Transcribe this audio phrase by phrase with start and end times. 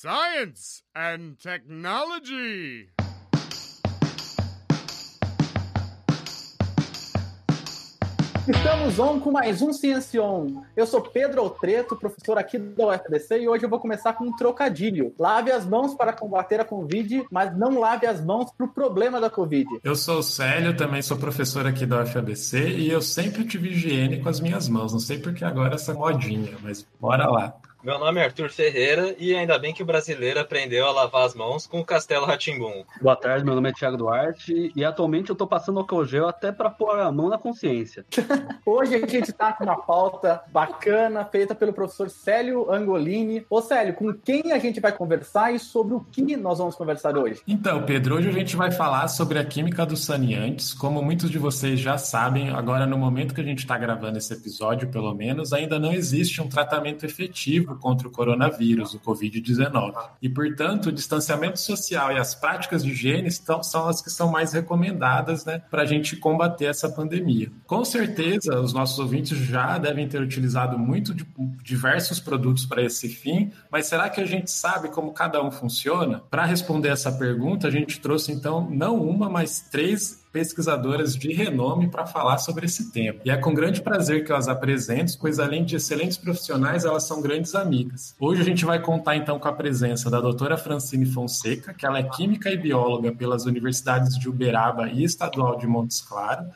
[0.00, 2.88] Science and Technology.
[8.46, 10.62] Estamos on com mais um Ciência On.
[10.76, 14.36] Eu sou Pedro Altreto, professor aqui da UFDC, e hoje eu vou começar com um
[14.36, 15.12] trocadilho.
[15.18, 19.20] Lave as mãos para combater a Covid, mas não lave as mãos para o problema
[19.20, 19.80] da Covid.
[19.82, 24.22] Eu sou o Célio, também sou professor aqui da UFABC, e eu sempre tive higiene
[24.22, 24.92] com as minhas mãos.
[24.92, 27.52] Não sei porque agora essa modinha, mas bora lá.
[27.80, 31.32] Meu nome é Arthur Ferreira e ainda bem que o brasileiro aprendeu a lavar as
[31.32, 32.82] mãos com o Castelo Ratimbum.
[33.00, 36.50] Boa tarde, meu nome é Thiago Duarte e atualmente eu tô passando álcool gel até
[36.50, 38.04] para pôr a mão na consciência.
[38.66, 43.46] Hoje a gente tá com uma pauta bacana feita pelo professor Célio Angolini.
[43.48, 47.16] Ô Célio, com quem a gente vai conversar e sobre o que nós vamos conversar
[47.16, 47.42] hoje?
[47.46, 50.74] Então, Pedro, hoje a gente vai falar sobre a química dos saneantes.
[50.74, 54.34] Como muitos de vocês já sabem, agora no momento que a gente está gravando esse
[54.34, 59.94] episódio, pelo menos, ainda não existe um tratamento efetivo contra o coronavírus, o Covid-19.
[60.22, 64.30] E, portanto, o distanciamento social e as práticas de higiene estão, são as que são
[64.30, 67.50] mais recomendadas né, para a gente combater essa pandemia.
[67.66, 71.26] Com certeza, os nossos ouvintes já devem ter utilizado muito de
[71.62, 76.22] diversos produtos para esse fim, mas será que a gente sabe como cada um funciona?
[76.30, 81.88] Para responder essa pergunta, a gente trouxe então não uma, mas três pesquisadoras de renome
[81.88, 83.20] para falar sobre esse tema.
[83.24, 87.04] E é com grande prazer que eu as apresento, pois além de excelentes profissionais, elas
[87.04, 88.14] são grandes amigas.
[88.18, 91.98] Hoje a gente vai contar então com a presença da doutora Francine Fonseca, que ela
[91.98, 96.48] é química e bióloga pelas universidades de Uberaba e Estadual de Montes Claros,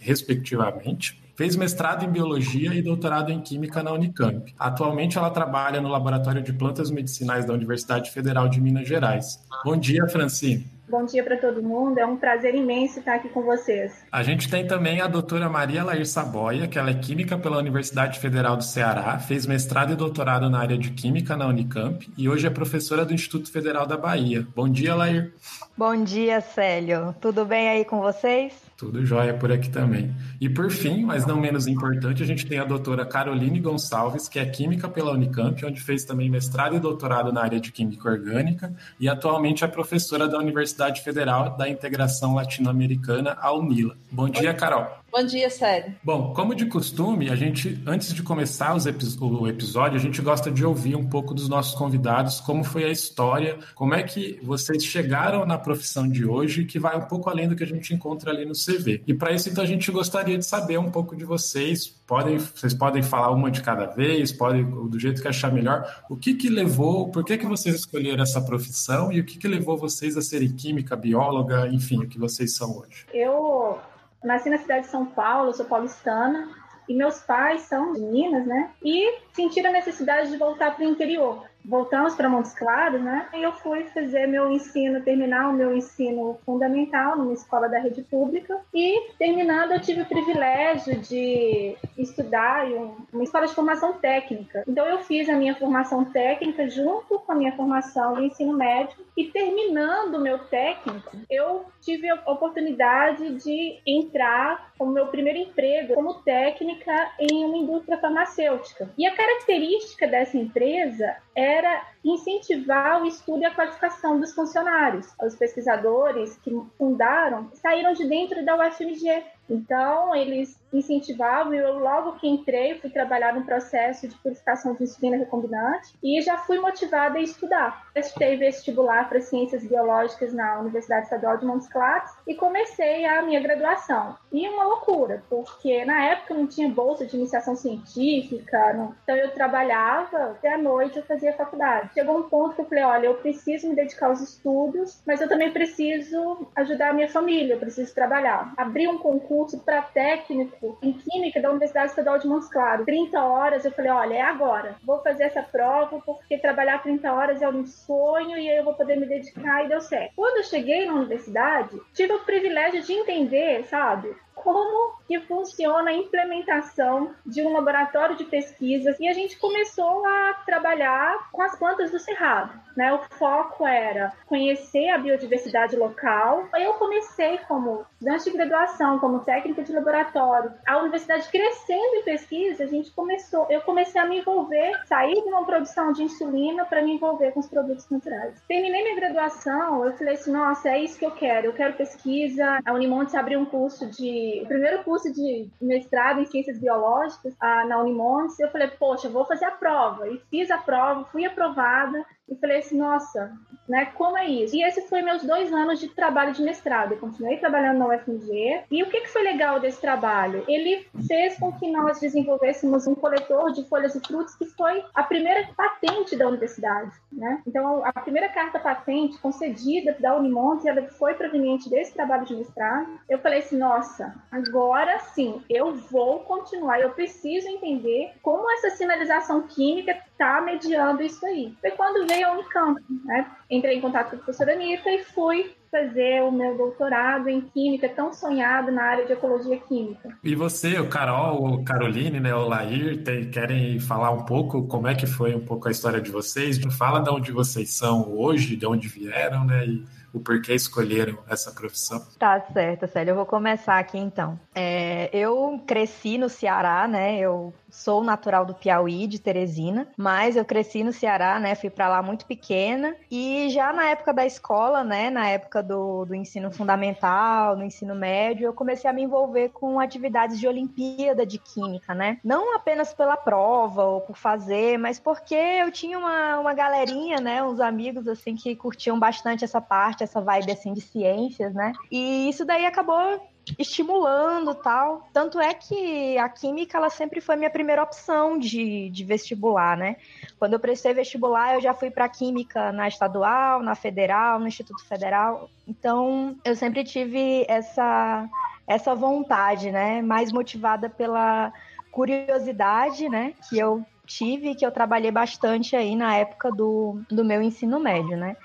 [0.00, 1.20] respectivamente.
[1.36, 4.52] Fez mestrado em biologia e doutorado em química na Unicamp.
[4.58, 9.38] Atualmente ela trabalha no Laboratório de Plantas Medicinais da Universidade Federal de Minas Gerais.
[9.64, 10.77] Bom dia, Francine.
[10.88, 13.92] Bom dia para todo mundo, é um prazer imenso estar aqui com vocês.
[14.10, 18.18] A gente tem também a doutora Maria Lair Saboia, que ela é química pela Universidade
[18.18, 22.46] Federal do Ceará, fez mestrado e doutorado na área de química na Unicamp e hoje
[22.46, 24.46] é professora do Instituto Federal da Bahia.
[24.56, 25.34] Bom dia, Lair.
[25.76, 27.14] Bom dia, Célio.
[27.20, 28.67] Tudo bem aí com vocês?
[28.78, 30.14] Tudo jóia por aqui também.
[30.40, 34.38] E por fim, mas não menos importante, a gente tem a doutora Caroline Gonçalves, que
[34.38, 38.72] é química pela Unicamp, onde fez também mestrado e doutorado na área de química orgânica
[39.00, 43.96] e atualmente é professora da Universidade Federal da Integração Latino-Americana, a UNILA.
[44.12, 44.86] Bom dia, Carol.
[45.10, 45.94] Bom dia, Sério.
[46.04, 50.64] Bom, como de costume, a gente, antes de começar o episódio, a gente gosta de
[50.64, 55.46] ouvir um pouco dos nossos convidados, como foi a história, como é que vocês chegaram
[55.46, 58.44] na profissão de hoje, que vai um pouco além do que a gente encontra ali
[58.44, 59.02] no CV.
[59.06, 61.86] E para isso, então, a gente gostaria de saber um pouco de vocês.
[61.86, 66.02] Podem, vocês podem falar uma de cada vez, podem do jeito que achar melhor.
[66.10, 69.48] O que que levou, por que que vocês escolheram essa profissão e o que que
[69.48, 73.06] levou vocês a serem química, bióloga, enfim, o que vocês são hoje?
[73.12, 73.78] Eu
[74.22, 76.48] nasci na cidade de São Paulo, sou paulistana,
[76.88, 78.70] e meus pais são de Minas, né?
[78.82, 83.28] E sentiram a necessidade de voltar para o interior voltamos para Montes Claros, né?
[83.34, 88.02] E eu fui fazer meu ensino, terminar o meu ensino fundamental numa escola da rede
[88.02, 94.64] pública e terminando eu tive o privilégio de estudar em uma escola de formação técnica.
[94.66, 98.96] Então eu fiz a minha formação técnica junto com a minha formação de ensino médio
[99.16, 105.94] e terminando o meu técnico, eu tive a oportunidade de entrar como meu primeiro emprego
[105.94, 108.88] como técnica em uma indústria farmacêutica.
[108.96, 115.06] E a característica dessa empresa era incentivar o estudo e a qualificação dos funcionários.
[115.22, 119.22] Os pesquisadores que fundaram saíram de dentro da UFMG.
[119.48, 124.84] Então, eles incentivavam, e eu logo que entrei, fui trabalhar no processo de purificação de
[124.84, 127.86] insulina recombinante e já fui motivada a estudar.
[127.92, 133.40] Prestei vestibular para Ciências Biológicas na Universidade Estadual de Montes Claros e comecei a minha
[133.40, 134.16] graduação.
[134.30, 138.94] E uma loucura, porque na época não tinha bolsa de iniciação científica, não...
[139.02, 142.84] então eu trabalhava até a noite eu fazia faculdade chegou um ponto que eu falei,
[142.84, 147.54] olha, eu preciso me dedicar aos estudos, mas eu também preciso ajudar a minha família,
[147.54, 148.52] eu preciso trabalhar.
[148.56, 152.86] Abri um concurso para técnico em química da Universidade Estadual de Montes Claros.
[152.86, 154.76] 30 horas, eu falei, olha, é agora.
[154.84, 158.96] Vou fazer essa prova porque trabalhar 30 horas é um sonho e eu vou poder
[158.96, 160.12] me dedicar e deu certo.
[160.16, 165.94] Quando eu cheguei na universidade, tive o privilégio de entender, sabe, como que funciona a
[165.94, 171.90] implementação de um laboratório de pesquisa e a gente começou a trabalhar com as plantas
[171.90, 172.52] do cerrado.
[172.76, 172.92] Né?
[172.92, 176.46] O foco era conhecer a biodiversidade local.
[176.56, 182.64] Eu comecei como estudantes de graduação, como técnica de laboratório, a universidade crescendo em pesquisa,
[182.64, 186.82] a gente começou, eu comecei a me envolver, sair de uma produção de insulina para
[186.82, 188.40] me envolver com os produtos naturais.
[188.46, 192.60] Terminei minha graduação, eu falei assim, nossa, é isso que eu quero, eu quero pesquisa.
[192.64, 197.64] A Unimontes abriu um curso de, o primeiro curso de mestrado em ciências biológicas a,
[197.64, 200.08] na Unimontes, eu falei, poxa, vou fazer a prova.
[200.08, 203.32] E fiz a prova, fui aprovada, e falei assim, nossa,
[203.68, 204.56] né, como é isso?
[204.56, 206.92] E esse foi meus dois anos de trabalho de mestrado.
[206.92, 208.62] Eu continuei trabalhando na UFMG.
[208.70, 210.44] E o que, que foi legal desse trabalho?
[210.48, 215.02] Ele fez com que nós desenvolvêssemos um coletor de folhas e frutos que foi a
[215.02, 217.42] primeira patente da universidade, né?
[217.46, 222.98] Então, a primeira carta patente concedida da Unimontes, ela foi proveniente desse trabalho de mestrado.
[223.08, 229.42] Eu falei assim, nossa, agora sim, eu vou continuar, eu preciso entender como essa sinalização
[229.42, 231.54] química está mediando isso aí.
[231.60, 233.26] Foi quando veio a Unicamp, né?
[233.50, 237.88] Entrei em contato com a professora Anitta e fui fazer o meu doutorado em química,
[237.88, 240.16] tão sonhado na área de ecologia química.
[240.24, 244.88] E você, o Carol, o Caroline, né, o Lair, tem, querem falar um pouco como
[244.88, 246.58] é que foi um pouco a história de vocês?
[246.76, 249.66] Fala de onde vocês são hoje, de onde vieram, né?
[249.66, 252.02] E o porquê escolheram essa profissão.
[252.18, 253.12] Tá certo, Célia.
[253.12, 254.38] Eu vou começar aqui então.
[254.54, 257.18] É, eu cresci no Ceará, né?
[257.18, 261.54] Eu sou natural do Piauí, de Teresina, mas eu cresci no Ceará, né?
[261.54, 265.10] Fui para lá muito pequena e já na época da escola, né?
[265.10, 269.78] Na época do, do ensino fundamental, no ensino médio, eu comecei a me envolver com
[269.78, 272.18] atividades de Olimpíada de Química, né?
[272.24, 277.42] Não apenas pela prova ou por fazer, mas porque eu tinha uma, uma galerinha, né?
[277.42, 281.72] Uns amigos assim que curtiam bastante essa parte, essa vibe assim de ciências, né?
[281.90, 283.20] E isso daí acabou
[283.58, 285.08] estimulando tal.
[285.12, 289.96] Tanto é que a química ela sempre foi minha primeira opção de, de vestibular, né?
[290.38, 294.84] Quando eu prestei vestibular, eu já fui para química na estadual, na federal, no Instituto
[294.84, 295.48] Federal.
[295.66, 298.28] Então, eu sempre tive essa
[298.66, 300.02] essa vontade, né?
[300.02, 301.52] Mais motivada pela
[301.90, 303.32] curiosidade, né?
[303.48, 308.16] Que eu tive, que eu trabalhei bastante aí na época do, do meu ensino médio,
[308.16, 308.36] né?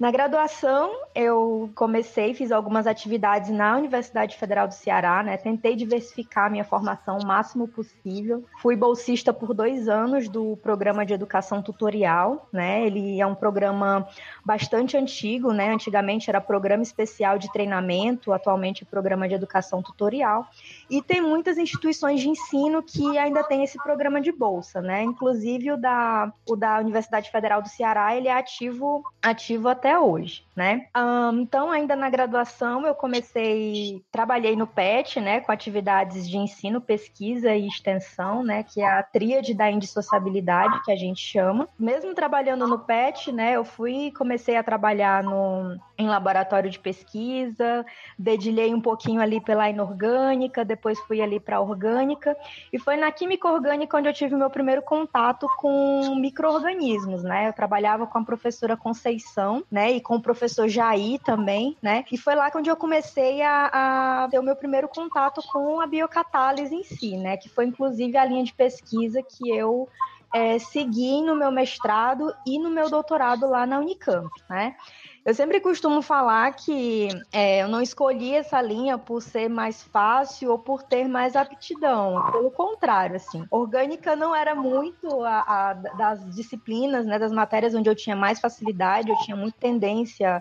[0.00, 5.36] Na graduação, eu comecei, fiz algumas atividades na Universidade Federal do Ceará, né?
[5.36, 8.42] Tentei diversificar minha formação o máximo possível.
[8.62, 12.86] Fui bolsista por dois anos do programa de educação tutorial, né?
[12.86, 14.08] Ele é um programa
[14.42, 15.70] bastante antigo, né?
[15.70, 20.46] Antigamente era programa especial de treinamento, atualmente é programa de educação tutorial.
[20.88, 25.02] E tem muitas instituições de ensino que ainda tem esse programa de bolsa, né?
[25.02, 29.98] Inclusive o da, o da Universidade Federal do Ceará, ele é ativo, ativo até até
[29.98, 30.88] hoje, né?
[30.94, 36.82] Um, então, ainda na graduação, eu comecei, trabalhei no PET, né, com atividades de ensino,
[36.82, 41.66] pesquisa e extensão, né, que é a tríade da indissociabilidade, que a gente chama.
[41.78, 47.82] Mesmo trabalhando no PET, né, eu fui, comecei a trabalhar no, em laboratório de pesquisa,
[48.18, 52.36] dedilhei um pouquinho ali pela inorgânica, depois fui ali para a orgânica,
[52.70, 57.48] e foi na química orgânica onde eu tive meu primeiro contato com micro-organismos, né?
[57.48, 59.92] Eu trabalhava com a professora Conceição, né?
[59.92, 62.04] E com o professor Jair também, né?
[62.10, 65.86] E foi lá onde eu comecei a, a ter o meu primeiro contato com a
[65.86, 67.36] biocatálise em si, né?
[67.36, 69.88] Que foi inclusive a linha de pesquisa que eu
[70.32, 74.76] é, segui no meu mestrado e no meu doutorado lá na Unicamp, né?
[75.24, 80.50] Eu sempre costumo falar que é, eu não escolhi essa linha por ser mais fácil
[80.50, 82.30] ou por ter mais aptidão.
[82.32, 87.90] Pelo contrário, assim, orgânica não era muito a, a, das disciplinas, né, das matérias onde
[87.90, 90.40] eu tinha mais facilidade, eu tinha muita tendência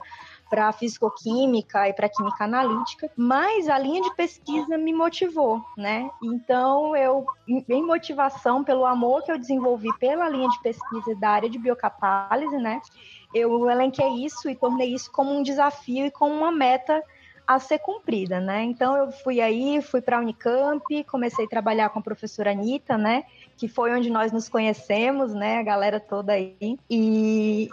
[0.49, 6.09] para fisicoquímica e para química analítica, mas a linha de pesquisa me motivou, né?
[6.23, 11.49] Então eu, em motivação pelo amor que eu desenvolvi pela linha de pesquisa da área
[11.49, 12.81] de biocatálise, né?
[13.33, 17.03] Eu elenquei isso e tornei isso como um desafio e como uma meta
[17.49, 18.63] a ser cumprida, né?
[18.63, 22.95] Então eu fui aí, fui para a Unicamp, comecei a trabalhar com a professora Anitta,
[22.95, 23.23] né?
[23.57, 25.57] Que foi onde nós nos conhecemos, né?
[25.57, 26.77] A galera toda aí.
[26.87, 27.67] E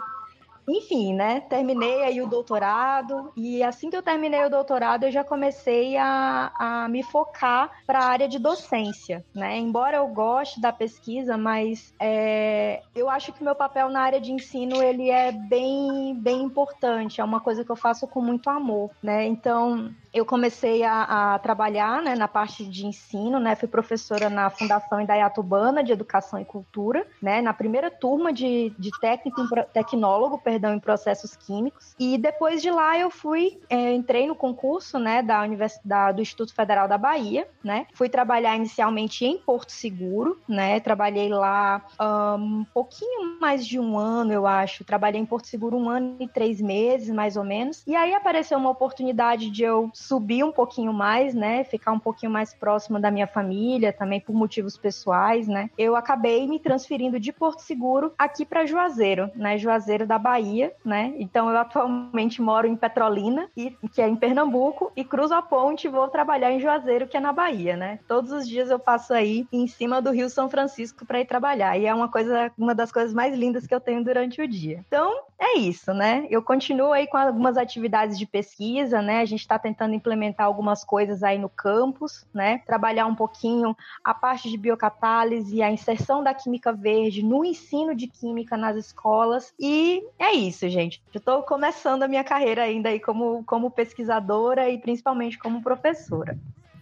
[0.67, 1.39] enfim, né?
[1.41, 6.51] Terminei aí o doutorado e assim que eu terminei o doutorado, eu já comecei a,
[6.57, 9.57] a me focar para a área de docência, né?
[9.57, 14.31] Embora eu goste da pesquisa, mas é, eu acho que meu papel na área de
[14.31, 17.21] ensino ele é bem, bem importante.
[17.21, 19.25] É uma coisa que eu faço com muito amor, né?
[19.25, 23.55] Então eu comecei a, a, trabalhar né, na parte de ensino, né?
[23.55, 27.41] Fui professora na Fundação Indaiatubana de Educação e Cultura, né?
[27.41, 29.41] Na primeira turma de, de técnico,
[29.73, 31.95] tecnólogo, perdão, em processos químicos.
[31.99, 36.53] E depois de lá eu fui, é, entrei no concurso, né, da Universidade do Instituto
[36.53, 37.87] Federal da Bahia, né?
[37.93, 40.79] Fui trabalhar inicialmente em Porto Seguro, né?
[40.79, 41.85] Trabalhei lá
[42.39, 44.83] um pouquinho mais de um ano, eu acho.
[44.83, 47.83] Trabalhei em Porto Seguro um ano e três meses, mais ou menos.
[47.85, 51.63] E aí apareceu uma oportunidade de eu subir um pouquinho mais, né?
[51.63, 55.69] Ficar um pouquinho mais próxima da minha família, também por motivos pessoais, né?
[55.77, 59.57] Eu acabei me transferindo de Porto Seguro aqui para Juazeiro, né?
[59.57, 61.13] Juazeiro da Bahia, né?
[61.17, 65.89] Então eu atualmente moro em Petrolina, que é em Pernambuco, e cruzo a ponte e
[65.89, 67.99] vou trabalhar em Juazeiro, que é na Bahia, né?
[68.07, 71.77] Todos os dias eu passo aí em cima do Rio São Francisco para ir trabalhar.
[71.77, 74.83] E é uma coisa, uma das coisas mais lindas que eu tenho durante o dia.
[74.87, 76.27] Então, é isso, né?
[76.29, 79.21] Eu continuo aí com algumas atividades de pesquisa, né?
[79.21, 82.59] A gente está tentando implementar algumas coisas aí no campus, né?
[82.65, 88.07] Trabalhar um pouquinho a parte de biocatálise, a inserção da química verde no ensino de
[88.07, 89.53] química nas escolas.
[89.59, 91.01] E é isso, gente.
[91.13, 96.37] Eu estou começando a minha carreira ainda aí como, como pesquisadora e principalmente como professora.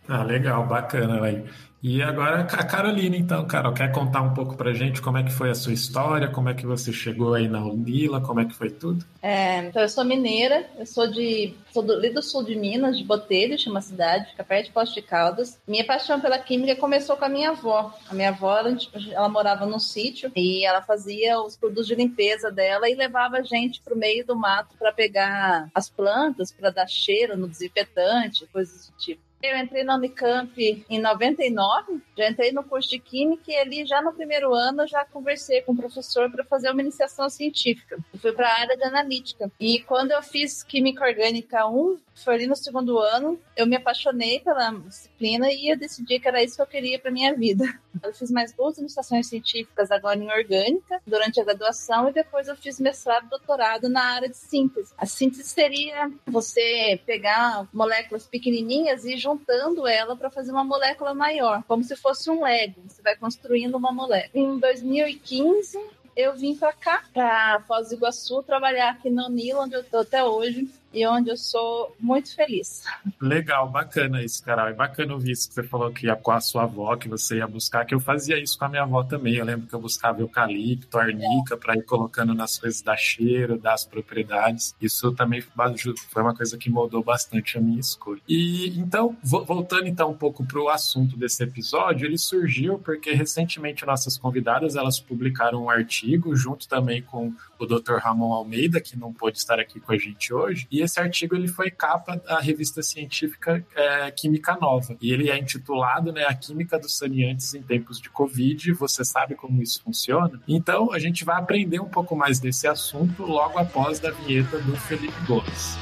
[0.07, 1.49] Ah, legal, bacana, velho.
[1.87, 5.31] E agora a Carolina, então, Carol, quer contar um pouco pra gente como é que
[5.31, 8.55] foi a sua história, como é que você chegou aí na Unila, como é que
[8.55, 9.05] foi tudo?
[9.21, 13.03] É, então, eu sou mineira, eu sou de sou do, do sul de Minas, de
[13.03, 15.59] Botelho, chama cidade, fica perto de Posto de Caldas.
[15.67, 17.93] Minha paixão pela química começou com a minha avó.
[18.09, 18.75] A minha avó, ela,
[19.11, 23.43] ela morava num sítio e ela fazia os produtos de limpeza dela e levava a
[23.43, 28.87] gente pro meio do mato para pegar as plantas, para dar cheiro no desinfetante, coisas
[28.89, 29.21] do tipo.
[29.45, 34.01] Eu entrei na Unicamp em 99, já entrei no curso de Química e ali já
[34.01, 37.97] no primeiro ano já conversei com o professor para fazer uma iniciação científica.
[38.13, 39.51] Eu fui para a área de analítica.
[39.59, 44.39] E quando eu fiz Química Orgânica 1, foi ali no segundo ano, eu me apaixonei
[44.39, 47.65] pela disciplina e eu decidi que era isso que eu queria para minha vida.
[48.03, 52.55] Eu fiz mais duas iniciações científicas agora em orgânica, durante a graduação, e depois eu
[52.55, 54.93] fiz mestrado doutorado na área de síntese.
[54.97, 61.13] A síntese seria você pegar moléculas pequenininhas e ir juntando ela para fazer uma molécula
[61.13, 62.81] maior, como se fosse um Lego.
[62.85, 64.43] Você vai construindo uma molécula.
[64.43, 65.79] Em 2015,
[66.15, 70.01] eu vim para cá, para Foz do Iguaçu, trabalhar aqui no Nilo, onde eu estou
[70.01, 72.83] até hoje e onde eu sou muito feliz.
[73.21, 74.67] Legal, bacana isso, Carol.
[74.67, 77.37] É bacana ouvir isso que você falou que ia com a sua avó, que você
[77.37, 79.35] ia buscar, que eu fazia isso com a minha avó também.
[79.35, 83.85] Eu lembro que eu buscava eucalipto, arnica, para ir colocando nas coisas da cheiro, das
[83.85, 84.73] propriedades.
[84.79, 88.21] Isso também foi uma coisa que mudou bastante a minha escolha.
[88.27, 93.85] E então, voltando então um pouco para o assunto desse episódio, ele surgiu porque recentemente
[93.85, 97.95] nossas convidadas elas publicaram um artigo junto também com o Dr.
[97.95, 101.47] Ramon Almeida, que não pôde estar aqui com a gente hoje, e esse artigo ele
[101.47, 104.95] foi capa da revista científica é, Química Nova.
[105.01, 108.71] E ele é intitulado né, A Química dos Saneantes em Tempos de Covid.
[108.73, 110.41] Você sabe como isso funciona?
[110.47, 114.75] Então, a gente vai aprender um pouco mais desse assunto logo após da vinheta do
[114.77, 115.77] Felipe Gomes.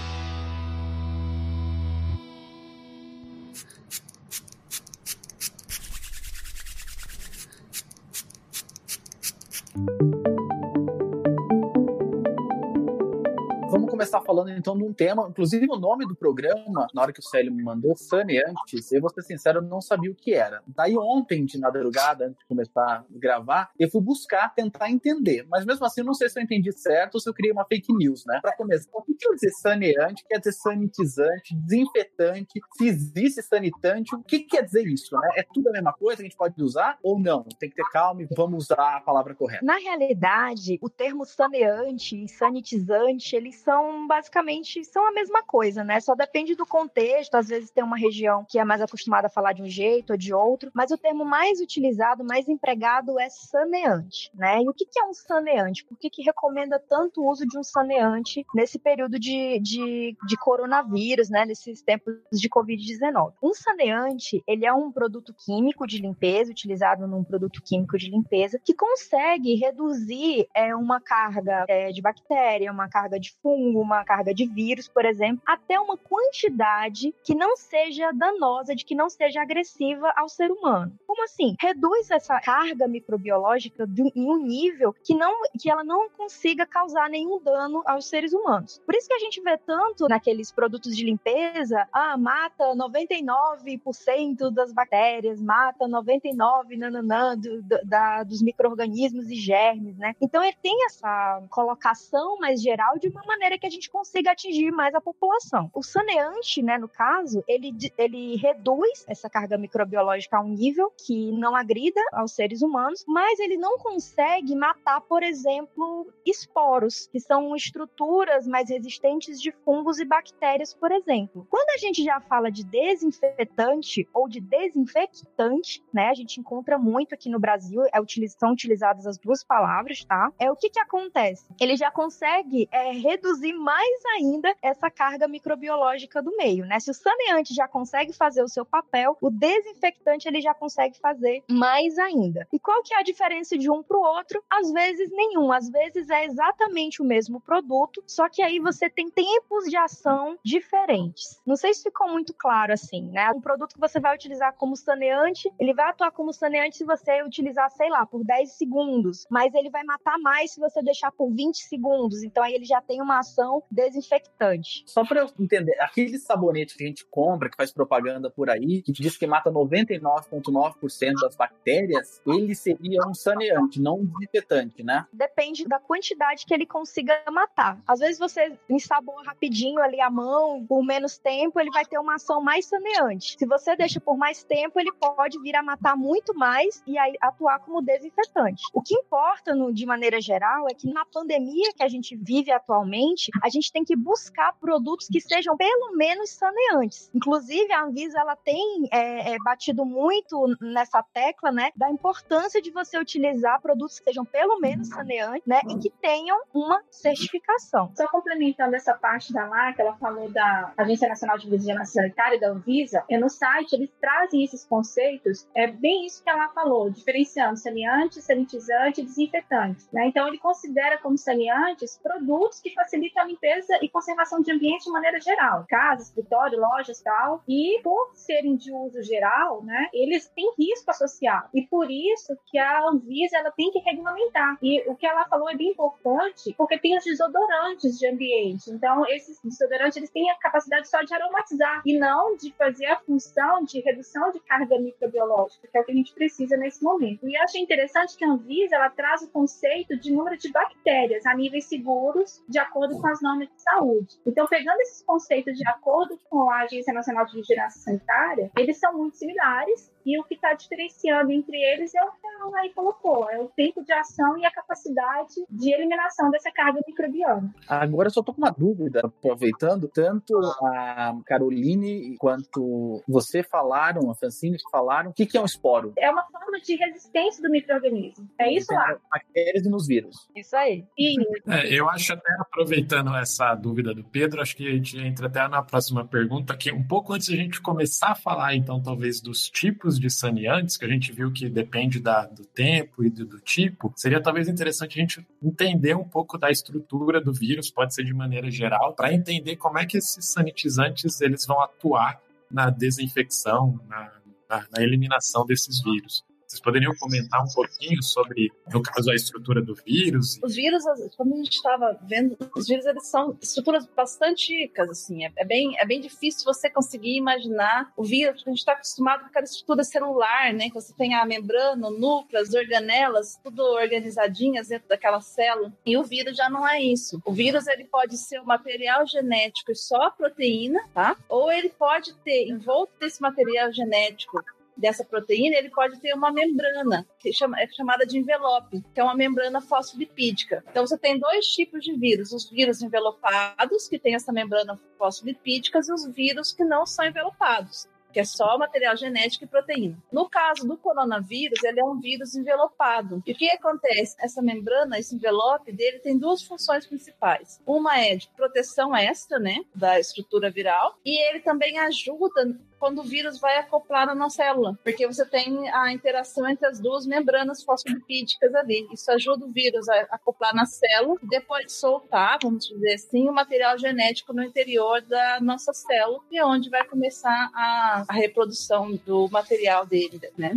[14.13, 17.23] Começar falando então de um tema, inclusive o nome do programa, na hora que o
[17.23, 20.61] Célio me mandou, antes, eu vou ser sincero, eu não sabia o que era.
[20.67, 25.45] Daí ontem, de madrugada, antes de começar a gravar, eu fui buscar, tentar entender.
[25.49, 27.65] Mas mesmo assim, eu não sei se eu entendi certo ou se eu criei uma
[27.65, 28.39] fake news, né?
[28.41, 30.23] Pra começar, o que quer dizer saneante?
[30.27, 35.29] Quer dizer sanitizante, desinfetante, se existe sanitante, o que quer dizer isso, né?
[35.37, 37.43] É tudo a mesma coisa que a gente pode usar ou não?
[37.59, 39.65] Tem que ter calma e vamos usar a palavra correta.
[39.65, 45.99] Na realidade, o termo saneante e sanitizante, eles são basicamente são a mesma coisa, né?
[45.99, 47.35] Só depende do contexto.
[47.35, 50.17] Às vezes tem uma região que é mais acostumada a falar de um jeito ou
[50.17, 54.61] de outro, mas o termo mais utilizado, mais empregado é saneante, né?
[54.61, 55.85] E o que, é um saneante?
[55.85, 60.37] Por que, que recomenda tanto o uso de um saneante nesse período de, de, de
[60.37, 61.45] coronavírus, né?
[61.45, 63.33] Nesses tempos de Covid-19?
[63.41, 68.59] Um saneante, ele é um produto químico de limpeza, utilizado num produto químico de limpeza,
[68.63, 74.33] que consegue reduzir é, uma carga é, de bactéria, uma carga de fungo, uma carga
[74.33, 79.41] de vírus, por exemplo, até uma quantidade que não seja danosa, de que não seja
[79.41, 80.97] agressiva ao ser humano.
[81.05, 81.55] Como assim?
[81.59, 83.85] Reduz essa carga microbiológica
[84.15, 88.81] em um nível que não que ela não consiga causar nenhum dano aos seres humanos.
[88.85, 94.71] Por isso que a gente vê tanto naqueles produtos de limpeza, ah, mata 99% das
[94.71, 100.15] bactérias, mata 99 nananã, do, do, da, dos micro-organismos e germes, né?
[100.21, 104.71] Então ele tem essa colocação mais geral de uma maneira que a gente consiga atingir
[104.71, 105.69] mais a população.
[105.73, 111.31] O saneante, né, no caso, ele, ele reduz essa carga microbiológica a um nível que
[111.31, 117.55] não agrida aos seres humanos, mas ele não consegue matar, por exemplo, esporos, que são
[117.55, 121.45] estruturas mais resistentes de fungos e bactérias, por exemplo.
[121.49, 127.13] Quando a gente já fala de desinfetante ou de desinfectante, né, a gente encontra muito
[127.13, 127.99] aqui no Brasil, é,
[128.37, 130.31] são utilizadas as duas palavras, tá?
[130.39, 131.45] É o que que acontece?
[131.59, 136.79] Ele já consegue é, reduzir mais ainda essa carga microbiológica do meio, né?
[136.79, 141.43] Se o saneante já consegue fazer o seu papel, o desinfectante ele já consegue fazer
[141.49, 142.45] mais ainda.
[142.51, 144.43] E qual que é a diferença de um para o outro?
[144.49, 149.09] Às vezes nenhum, às vezes é exatamente o mesmo produto, só que aí você tem
[149.09, 151.41] tempos de ação diferentes.
[151.45, 153.31] Não sei se ficou muito claro assim, né?
[153.31, 157.23] Um produto que você vai utilizar como saneante, ele vai atuar como saneante se você
[157.23, 161.31] utilizar, sei lá, por 10 segundos, mas ele vai matar mais se você deixar por
[161.31, 162.23] 20 segundos.
[162.23, 164.83] Então aí ele já tem uma ação desinfectante.
[164.85, 168.81] Só para eu entender, aquele sabonete que a gente compra, que faz propaganda por aí,
[168.81, 175.05] que diz que mata 99,9% das bactérias, ele seria um saneante, não um desinfetante, né?
[175.11, 177.81] Depende da quantidade que ele consiga matar.
[177.87, 182.15] Às vezes você ensaboa rapidinho ali a mão, por menos tempo, ele vai ter uma
[182.15, 183.35] ação mais saneante.
[183.37, 187.13] Se você deixa por mais tempo, ele pode vir a matar muito mais e aí
[187.21, 188.63] atuar como desinfetante.
[188.73, 192.51] O que importa, no, de maneira geral, é que na pandemia que a gente vive
[192.51, 197.11] atualmente, a gente tem que buscar produtos que sejam pelo menos saneantes.
[197.13, 202.71] Inclusive, a Anvisa ela tem é, é, batido muito nessa tecla, né, da importância de
[202.71, 207.91] você utilizar produtos que sejam pelo menos saneantes, né, e que tenham uma certificação.
[207.95, 212.49] Só complementando essa parte da marca, ela falou da Agência Nacional de Vigilância Sanitária, da
[212.49, 217.57] Anvisa, é no site eles trazem esses conceitos, é bem isso que ela falou, diferenciando
[217.59, 219.85] saneante, sanitizante e desinfetante.
[219.91, 220.07] Né?
[220.07, 224.91] Então, ele considera como saneantes produtos que facilitam a limpeza e conservação de ambiente de
[224.91, 227.43] maneira geral, casa, escritório, lojas, tal.
[227.47, 231.49] E por serem de uso geral, né, eles têm risco associado.
[231.53, 234.57] E por isso que a Anvisa ela tem que regulamentar.
[234.61, 238.69] E o que ela falou é bem importante, porque tem os desodorantes de ambiente.
[238.69, 242.99] Então, esses desodorantes eles têm a capacidade só de aromatizar e não de fazer a
[242.99, 247.27] função de redução de carga microbiológica, que é o que a gente precisa nesse momento.
[247.27, 251.25] E eu achei interessante que a Anvisa ela traz o conceito de número de bactérias
[251.25, 254.19] a níveis seguros, de acordo com as normas de saúde.
[254.25, 258.97] Então, pegando esses conceitos de acordo com a Agência Nacional de Vigilância Sanitária, eles são
[258.97, 263.29] muito similares e o que está diferenciando entre eles é o que a Anaí colocou:
[263.29, 267.53] é o tempo de ação e a capacidade de eliminação dessa carga microbiana.
[267.67, 274.15] Agora eu só tô com uma dúvida, aproveitando, tanto a Caroline quanto você falaram, a
[274.15, 275.93] Francine falaram, o que, que é um esporo?
[275.97, 278.27] É uma forma de resistência do microorganismo.
[278.39, 278.97] É isso lá.
[279.11, 280.27] Bactérias e nos vírus.
[280.35, 280.85] Isso aí.
[280.97, 281.15] E...
[281.47, 285.47] É, eu acho até, aproveitando essa dúvida do Pedro, acho que a gente entra até
[285.47, 289.49] na próxima pergunta, que um pouco antes a gente começar a falar, então, talvez dos
[289.49, 293.39] tipos de saneantes, que a gente viu que depende da, do tempo e do, do
[293.39, 298.03] tipo, seria talvez interessante a gente entender um pouco da estrutura do vírus, pode ser
[298.03, 303.79] de maneira geral, para entender como é que esses sanitizantes eles vão atuar na desinfecção,
[303.87, 304.11] na,
[304.49, 306.23] na, na eliminação desses vírus.
[306.53, 310.39] Vocês poderiam comentar um pouquinho sobre, no caso, a estrutura do vírus?
[310.43, 310.83] Os vírus,
[311.17, 315.25] como a gente estava vendo, os vírus eles são estruturas bastante ricas, assim.
[315.25, 318.73] É, é, bem, é bem difícil você conseguir imaginar o vírus, porque a gente está
[318.73, 320.67] acostumado com aquela estrutura celular, né?
[320.67, 325.73] Que você tem a membrana, o núcleo, as organelas, tudo organizadinhas dentro daquela célula.
[325.83, 327.19] E o vírus já não é isso.
[327.25, 331.17] O vírus ele pode ser o material genético e só a proteína, tá?
[331.27, 334.39] Ou ele pode ter, envolto desse material genético,
[334.75, 339.15] dessa proteína, ele pode ter uma membrana, que é chamada de envelope, que é uma
[339.15, 340.63] membrana fosfolipídica.
[340.69, 345.79] Então, você tem dois tipos de vírus: os vírus envelopados, que tem essa membrana fosfolipídica,
[345.79, 349.97] e os vírus que não são envelopados que é só material genético e proteína.
[350.11, 353.23] No caso do coronavírus, ele é um vírus envelopado.
[353.25, 354.15] E o que acontece?
[354.19, 357.59] Essa membrana, esse envelope dele tem duas funções principais.
[357.65, 363.03] Uma é de proteção extra, né, da estrutura viral, e ele também ajuda quando o
[363.03, 368.53] vírus vai acoplar na célula, porque você tem a interação entre as duas membranas fosfolipídicas
[368.53, 368.85] ali.
[368.91, 373.31] Isso ajuda o vírus a acoplar na célula e depois soltar, vamos dizer assim, o
[373.31, 378.91] material genético no interior da nossa célula, e é onde vai começar a, a reprodução
[379.05, 380.51] do material dele, né?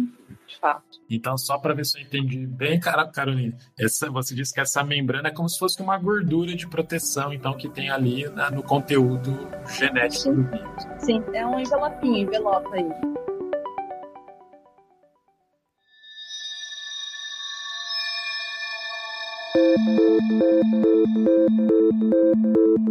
[0.46, 1.00] De fato.
[1.08, 5.28] Então, só para ver se eu entendi bem, Carolina, essa, você disse que essa membrana
[5.28, 9.48] é como se fosse uma gordura de proteção, então, que tem ali né, no conteúdo
[9.78, 10.34] genético Sim.
[10.34, 10.84] do vírus.
[10.98, 12.88] Sim, é um envelopinho, envelopa aí.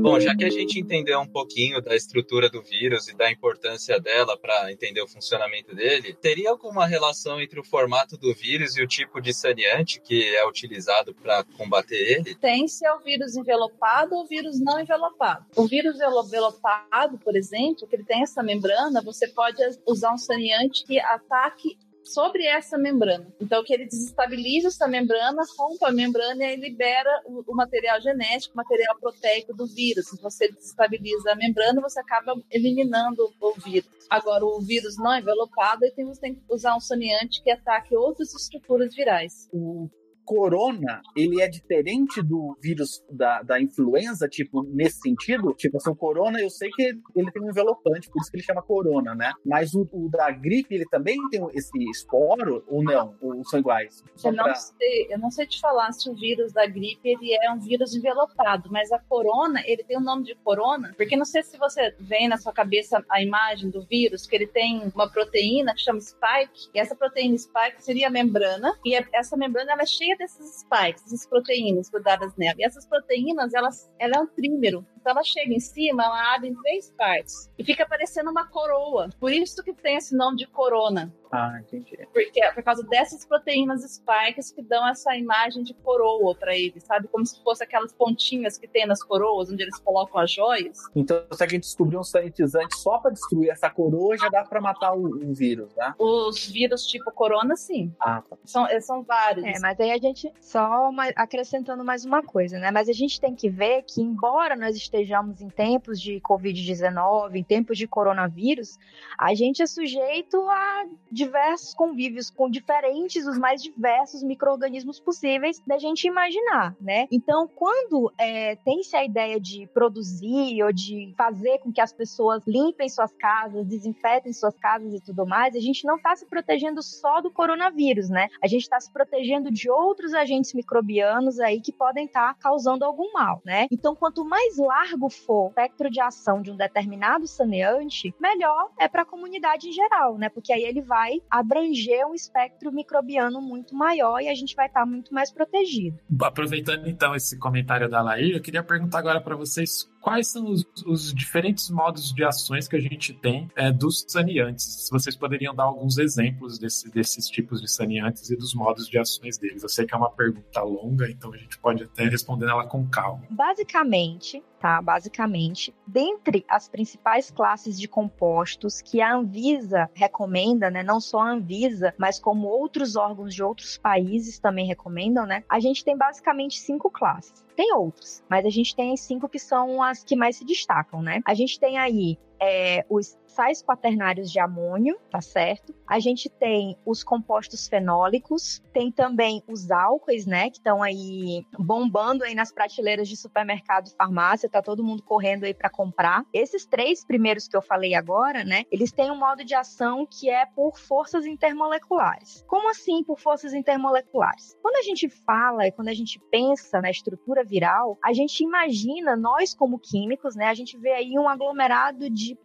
[0.05, 3.99] Bom, já que a gente entendeu um pouquinho da estrutura do vírus e da importância
[3.99, 8.83] dela para entender o funcionamento dele, teria alguma relação entre o formato do vírus e
[8.83, 12.35] o tipo de saneante que é utilizado para combater ele?
[12.35, 15.43] Tem se é o vírus envelopado ou vírus não envelopado.
[15.55, 20.85] O vírus envelopado, por exemplo, que ele tem essa membrana, você pode usar um saneante
[20.85, 23.27] que ataque sobre essa membrana.
[23.41, 28.53] Então, que ele desestabiliza essa membrana, rompa a membrana e libera o, o, material genético,
[28.53, 30.07] o material proteico do vírus.
[30.07, 33.89] Se você desestabiliza a membrana, você acaba eliminando o vírus.
[34.09, 38.33] Agora, o vírus não envelopado, então você tem que usar um saneante que ataque outras
[38.33, 39.49] estruturas virais.
[39.51, 39.89] O
[40.25, 45.53] corona, ele é diferente do vírus da, da influenza, tipo, nesse sentido?
[45.53, 46.83] Tipo assim, o corona, eu sei que
[47.15, 49.31] ele tem um envelopante, por isso que ele chama corona, né?
[49.45, 53.15] Mas o, o da gripe, ele também tem esse esporo ou não?
[53.21, 54.03] Ou são iguais?
[54.23, 54.55] eu não, pra...
[54.55, 57.95] sei, eu não sei te falar se o vírus da gripe, ele é um vírus
[57.95, 61.93] envelopado, mas a corona, ele tem o nome de corona, porque não sei se você
[61.99, 65.99] vê na sua cabeça a imagem do vírus, que ele tem uma proteína que chama
[66.01, 70.59] spike, e essa proteína spike seria a membrana, e essa membrana, ela é cheia desses
[70.59, 72.55] spikes, essas proteínas grudadas nela.
[72.57, 74.85] E essas proteínas, elas, ela é um trímero.
[75.05, 77.47] Então ela chega em cima, ela abre em três partes.
[77.59, 79.07] E fica parecendo uma coroa.
[79.19, 81.13] Por isso que tem esse nome de corona.
[81.31, 81.97] Ah, entendi.
[82.13, 86.79] Porque é por causa dessas proteínas spikes que dão essa imagem de coroa para ele,
[86.79, 87.07] sabe?
[87.07, 90.77] Como se fosse aquelas pontinhas que tem nas coroas, onde eles colocam as joias.
[90.95, 94.61] Então, se a gente descobrir um sanitizante só para destruir essa coroa, já dá para
[94.61, 95.93] matar o, o, vírus, né?
[95.99, 97.93] Os vírus tipo corona, sim.
[97.99, 98.37] Ah, tá.
[98.45, 99.45] São, são vários.
[99.45, 102.71] É, mas aí a gente, só acrescentando mais uma coisa, né?
[102.71, 104.94] Mas a gente tem que ver que, embora nós estejamos
[105.41, 108.77] em tempos de Covid-19, em tempos de coronavírus,
[109.17, 115.77] a gente é sujeito a diversos convívios com diferentes, os mais diversos micro-organismos possíveis da
[115.77, 117.07] gente imaginar, né?
[117.11, 122.41] Então, quando é, tem-se a ideia de produzir ou de fazer com que as pessoas
[122.45, 126.81] limpem suas casas, desinfetem suas casas e tudo mais, a gente não está se protegendo
[126.81, 128.27] só do coronavírus, né?
[128.41, 132.85] A gente está se protegendo de outros agentes microbianos aí que podem estar tá causando
[132.85, 133.67] algum mal, né?
[133.71, 138.87] Então, quanto mais largo for o espectro de ação de um determinado saneante, melhor é
[138.87, 140.29] para a comunidade em geral, né?
[140.29, 144.85] Porque aí ele vai abranger um espectro microbiano muito maior e a gente vai estar
[144.85, 145.99] muito mais protegido.
[146.21, 150.63] Aproveitando então esse comentário da Laís, eu queria perguntar agora para vocês quais são os,
[150.85, 154.85] os, diferentes modos de ações que a gente tem é, dos saneantes.
[154.85, 158.99] Se vocês poderiam dar alguns exemplos desse, desses tipos de saneantes e dos modos de
[158.99, 159.63] ações deles.
[159.63, 162.87] Eu sei que é uma pergunta longa, então a gente pode até responder ela com
[162.87, 163.23] calma.
[163.31, 164.81] Basicamente, tá?
[164.81, 170.83] Basicamente, dentre as principais classes de compostos que a Anvisa recomenda, né?
[170.83, 175.43] Não só a Anvisa, mas como outros órgãos de outros países também recomendam, né?
[175.49, 177.45] A gente tem basicamente cinco classes.
[177.55, 181.21] Tem outros, mas a gente tem cinco que são as que mais se destacam, né?
[181.25, 185.75] A gente tem aí é, os sais quaternários de amônio, tá certo?
[185.85, 192.23] A gente tem os compostos fenólicos, tem também os álcoois, né, que estão aí bombando
[192.23, 196.23] aí nas prateleiras de supermercado e farmácia, tá todo mundo correndo aí para comprar.
[196.33, 200.29] Esses três primeiros que eu falei agora, né, eles têm um modo de ação que
[200.29, 202.43] é por forças intermoleculares.
[202.47, 204.57] Como assim por forças intermoleculares?
[204.61, 209.15] Quando a gente fala e quando a gente pensa na estrutura viral, a gente imagina
[209.17, 212.35] nós como químicos, né, a gente vê aí um aglomerado de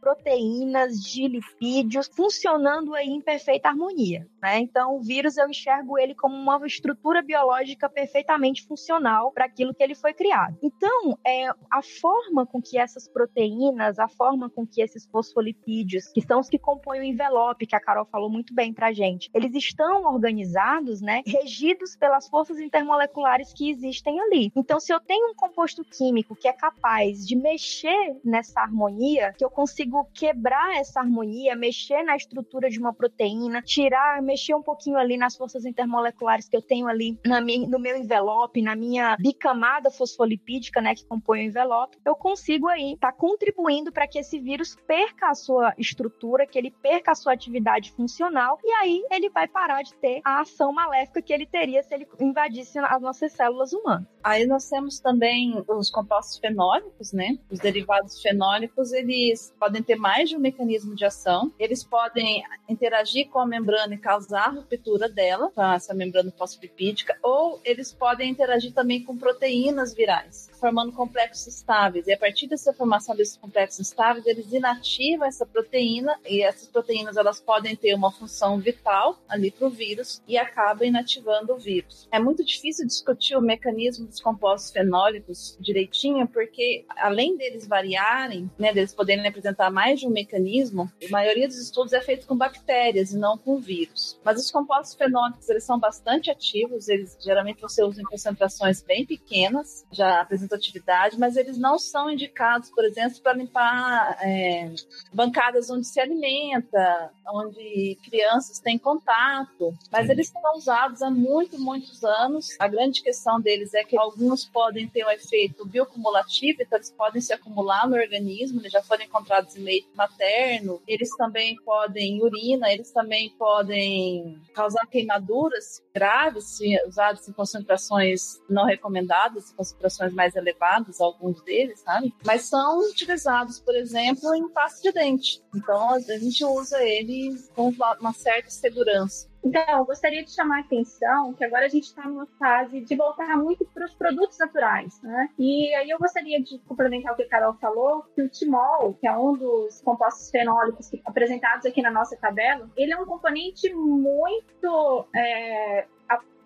[0.81, 4.59] proteínas de lipídios funcionando aí em perfeita harmonia, né?
[4.59, 9.83] Então, o vírus eu enxergo ele como uma estrutura biológica perfeitamente funcional para aquilo que
[9.83, 10.57] ele foi criado.
[10.63, 16.23] Então, é a forma com que essas proteínas, a forma com que esses fosfolipídios, que
[16.23, 19.55] são os que compõem o envelope, que a Carol falou muito bem pra gente, eles
[19.55, 24.51] estão organizados, né, regidos pelas forças intermoleculares que existem ali.
[24.55, 29.45] Então, se eu tenho um composto químico que é capaz de mexer nessa harmonia, que
[29.45, 34.97] eu consigo quebrar essa harmonia, mexer na estrutura de uma proteína, tirar, mexer um pouquinho
[34.97, 39.17] ali nas forças intermoleculares que eu tenho ali na minha, no meu envelope, na minha
[39.17, 44.19] bicamada fosfolipídica, né, que compõe o envelope, eu consigo aí estar tá contribuindo para que
[44.19, 49.05] esse vírus perca a sua estrutura, que ele perca a sua atividade funcional e aí
[49.11, 53.01] ele vai parar de ter a ação maléfica que ele teria se ele invadisse as
[53.01, 54.07] nossas células humanas.
[54.23, 57.39] Aí nós temos também os compostos fenólicos, né?
[57.51, 61.53] Os derivados fenólicos, eles podem ter mais de um mecanismo de ação.
[61.59, 67.61] Eles podem interagir com a membrana e causar ruptura dela, com essa membrana fosfolipídica, ou
[67.65, 70.50] eles podem interagir também com proteínas virais.
[70.61, 72.07] Formando complexos estáveis.
[72.07, 77.17] E a partir dessa formação desses complexos estáveis, eles inativam essa proteína e essas proteínas
[77.17, 82.07] elas podem ter uma função vital ali para o vírus e acabam inativando o vírus.
[82.13, 88.73] É muito difícil discutir o mecanismo dos compostos fenólicos direitinho, porque além deles variarem, né,
[88.73, 93.13] deles poderem apresentar mais de um mecanismo, a maioria dos estudos é feito com bactérias
[93.13, 94.19] e não com vírus.
[94.25, 99.07] Mas os compostos fenólicos eles são bastante ativos, eles geralmente você usa em concentrações bem
[99.07, 104.73] pequenas, já atividade, mas eles não são indicados, por exemplo, para limpar é,
[105.13, 109.75] bancadas onde se alimenta, onde crianças têm contato.
[109.91, 112.49] Mas eles são usados há muito, muitos anos.
[112.59, 117.21] A grande questão deles é que alguns podem ter um efeito biocumulativo, então eles podem
[117.21, 122.23] se acumular no organismo, eles já foram encontrados em leite materno, eles também podem em
[122.23, 130.35] urina, eles também podem causar queimaduras graves, se usados em concentrações não recomendadas, concentrações mais
[130.41, 132.15] elevadas, alguns deles, sabe?
[132.25, 135.43] Mas são utilizados, por exemplo, em pasta de dente.
[135.55, 139.31] Então a gente usa ele com uma certa segurança.
[139.43, 142.95] Então, eu gostaria de chamar a atenção que agora a gente está numa fase de
[142.95, 145.31] voltar muito para os produtos naturais, né?
[145.39, 149.07] E aí eu gostaria de complementar o que a Carol falou, que o timol, que
[149.07, 155.07] é um dos compostos fenólicos apresentados aqui na nossa tabela, ele é um componente muito
[155.15, 155.87] é,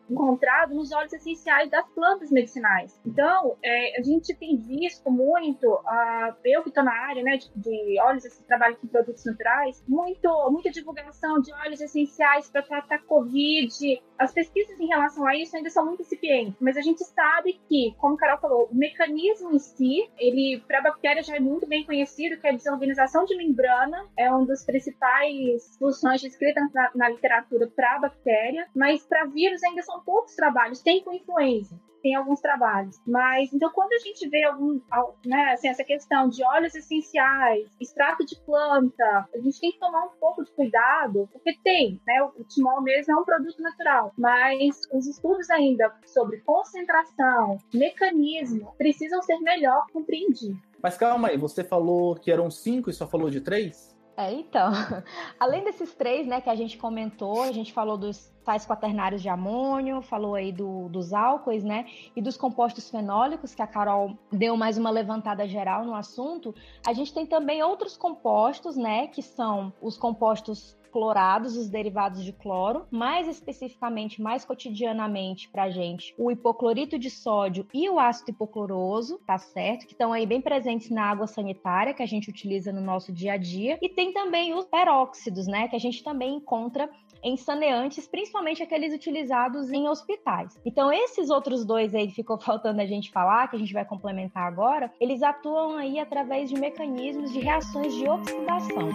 [0.09, 2.99] encontrado nos óleos essenciais das plantas medicinais.
[3.07, 7.51] Então, é, a gente tem visto muito, uh, eu que estou na área né, de,
[7.57, 13.03] de óleos, esse trabalho com produtos naturais, muito, muita divulgação de óleos essenciais para tratar
[13.05, 14.03] Covid.
[14.19, 17.95] As pesquisas em relação a isso ainda são muito incipientes, mas a gente sabe que,
[17.99, 21.67] como a Carol falou, o mecanismo em si, ele para a bactéria já é muito
[21.67, 26.91] bem conhecido, que é a desorganização de membrana, é um dos principais funções descritas na,
[26.95, 31.79] na literatura para a bactéria, mas para vírus ainda são poucos trabalhos, tem com influenza,
[32.05, 33.01] tem alguns trabalhos.
[33.07, 34.79] Mas, então, quando a gente vê algum,
[35.25, 40.05] né, assim, essa questão de óleos essenciais, extrato de planta, a gente tem que tomar
[40.05, 44.83] um pouco de cuidado, porque tem, né, o timol mesmo é um produto natural, mas
[44.93, 50.61] os estudos ainda sobre concentração, mecanismo, precisam ser melhor compreendidos.
[50.83, 53.94] Mas calma aí, você falou que eram cinco e só falou de três?
[54.17, 54.71] É, então,
[55.41, 59.29] além desses três, né, que a gente comentou, a gente falou dos sais quaternários de
[59.29, 64.57] amônio, falou aí do, dos álcoois, né, e dos compostos fenólicos, que a Carol deu
[64.57, 66.55] mais uma levantada geral no assunto,
[66.87, 72.33] a gente tem também outros compostos, né, que são os compostos clorados, os derivados de
[72.33, 79.19] cloro, mais especificamente, mais cotidianamente para gente, o hipoclorito de sódio e o ácido hipocloroso,
[79.27, 79.87] tá certo?
[79.87, 83.33] Que estão aí bem presentes na água sanitária que a gente utiliza no nosso dia
[83.33, 83.77] a dia.
[83.83, 85.67] E tem também os peróxidos, né?
[85.67, 86.89] Que a gente também encontra
[87.25, 90.57] em saneantes, principalmente aqueles utilizados em hospitais.
[90.65, 93.85] Então, esses outros dois aí que ficou faltando a gente falar, que a gente vai
[93.85, 98.91] complementar agora, eles atuam aí através de mecanismos de reações de oxidação.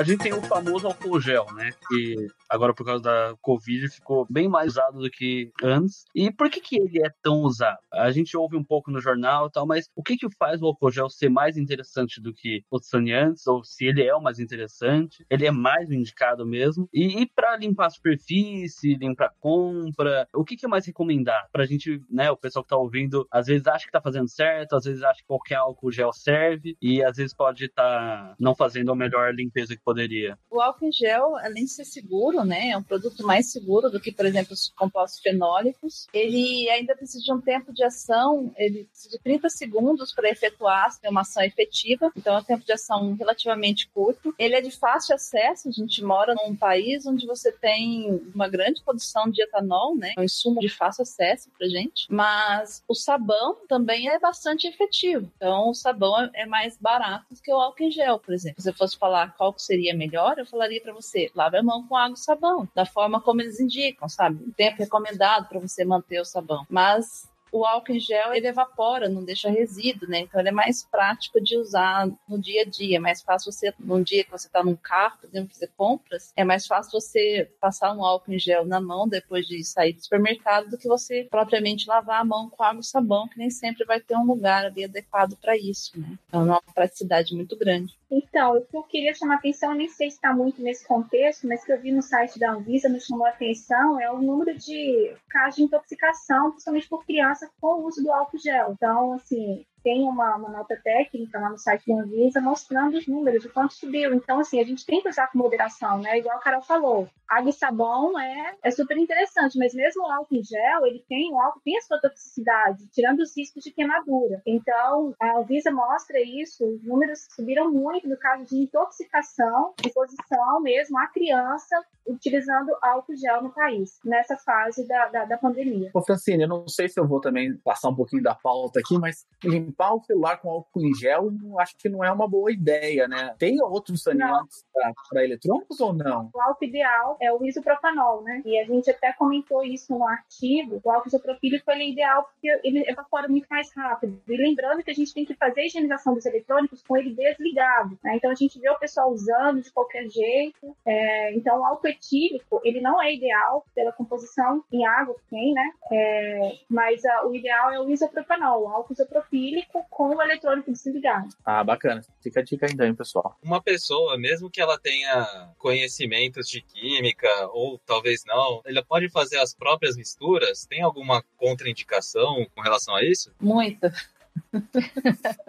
[0.00, 1.72] A gente tem o famoso álcool gel, né?
[1.86, 2.16] Que
[2.48, 6.06] agora por causa da Covid ficou bem mais usado do que antes.
[6.14, 7.76] E por que, que ele é tão usado?
[7.92, 10.68] A gente ouve um pouco no jornal e tal, mas o que, que faz o
[10.68, 13.46] álcool gel ser mais interessante do que os saneantes?
[13.46, 15.22] Ou se ele é o mais interessante?
[15.28, 16.88] Ele é mais indicado mesmo?
[16.94, 21.46] E, e para limpar a superfície, limpar compra, o que, que é mais recomendado?
[21.52, 24.76] Pra gente, né, o pessoal que tá ouvindo, às vezes acha que tá fazendo certo,
[24.76, 28.54] às vezes acha que qualquer álcool gel serve, e às vezes pode estar tá não
[28.54, 30.38] fazendo a melhor limpeza que poderia?
[30.50, 34.00] O álcool em gel, além de ser seguro, né, é um produto mais seguro do
[34.00, 36.06] que, por exemplo, os compostos fenólicos.
[36.12, 40.88] Ele ainda precisa de um tempo de ação, ele precisa de 30 segundos para efetuar
[41.08, 44.34] uma ação efetiva, então é um tempo de ação relativamente curto.
[44.38, 48.82] Ele é de fácil acesso, a gente mora num país onde você tem uma grande
[48.82, 53.56] produção de etanol, né, é um insumo de fácil acesso para gente, mas o sabão
[53.68, 55.30] também é bastante efetivo.
[55.36, 58.60] Então, o sabão é mais barato do que o álcool em gel, por exemplo.
[58.60, 61.86] Se você fosse falar qual seria seria melhor, eu falaria para você, lave a mão
[61.86, 64.44] com água e sabão, da forma como eles indicam, sabe?
[64.44, 66.66] O tempo recomendado para você manter o sabão.
[66.68, 70.20] Mas o álcool em gel ele evapora, não deixa resíduo, né?
[70.20, 72.96] Então ele é mais prático de usar no dia a dia.
[72.96, 76.44] É mais fácil você, num dia que você está num carro, podendo fazer compras, é
[76.44, 80.70] mais fácil você passar um álcool em gel na mão depois de sair do supermercado
[80.70, 84.00] do que você propriamente lavar a mão com água e sabão, que nem sempre vai
[84.00, 86.18] ter um lugar ali adequado para isso, né?
[86.28, 87.98] Então é uma praticidade muito grande.
[88.10, 91.64] Então, o que eu queria chamar atenção, nem sei se está muito nesse contexto, mas
[91.64, 95.14] que eu vi no site da Anvisa, me chamou a atenção, é o número de
[95.28, 98.72] casos de intoxicação, principalmente por criança, com o uso do álcool gel.
[98.72, 103.44] Então, assim, tem uma, uma nota técnica lá no site da Anvisa mostrando os números,
[103.44, 104.14] o quanto subiu.
[104.14, 106.18] Então, assim, a gente tem que usar com moderação, né?
[106.18, 110.36] Igual a Carol falou, água e sabão é, é super interessante, mas mesmo o álcool
[110.36, 114.42] em gel, ele tem, o álcool tem a sua toxicidade, tirando os riscos de queimadura.
[114.44, 120.98] Então, a Anvisa mostra isso, os números subiram muito no caso de intoxicação, exposição mesmo
[120.98, 125.90] à criança utilizando álcool gel no país, nessa fase da, da, da pandemia.
[125.94, 128.98] Ô, Francine, eu não sei se eu vou também passar um pouquinho da pauta aqui,
[128.98, 129.24] mas
[129.70, 133.34] limpar o celular com álcool em gel, acho que não é uma boa ideia, né?
[133.38, 134.64] Tem outros saneantes
[135.08, 136.30] para eletrônicos ou não?
[136.34, 138.42] O álcool ideal é o isopropanol, né?
[138.44, 140.80] E a gente até comentou isso no artigo.
[140.82, 144.20] O álcool isopropílico ele é ideal porque ele evapora muito mais rápido.
[144.26, 147.98] E lembrando que a gente tem que fazer a higienização dos eletrônicos com ele desligado,
[148.02, 148.16] né?
[148.16, 150.76] Então a gente vê o pessoal usando de qualquer jeito.
[150.84, 155.52] É, então o álcool etílico ele não é ideal pela composição em água que tem,
[155.52, 155.70] né?
[155.92, 159.59] É, mas a, o ideal é o isopropanol, o álcool isopropílico
[159.90, 161.28] com o eletrônico desligado.
[161.44, 162.02] Ah, bacana.
[162.22, 163.36] Fica a dica ainda, hein, pessoal.
[163.42, 169.38] Uma pessoa, mesmo que ela tenha conhecimentos de química ou talvez não, ela pode fazer
[169.38, 170.66] as próprias misturas?
[170.66, 173.32] Tem alguma contraindicação com relação a isso?
[173.40, 173.92] Muita.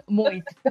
[0.08, 0.44] Muito.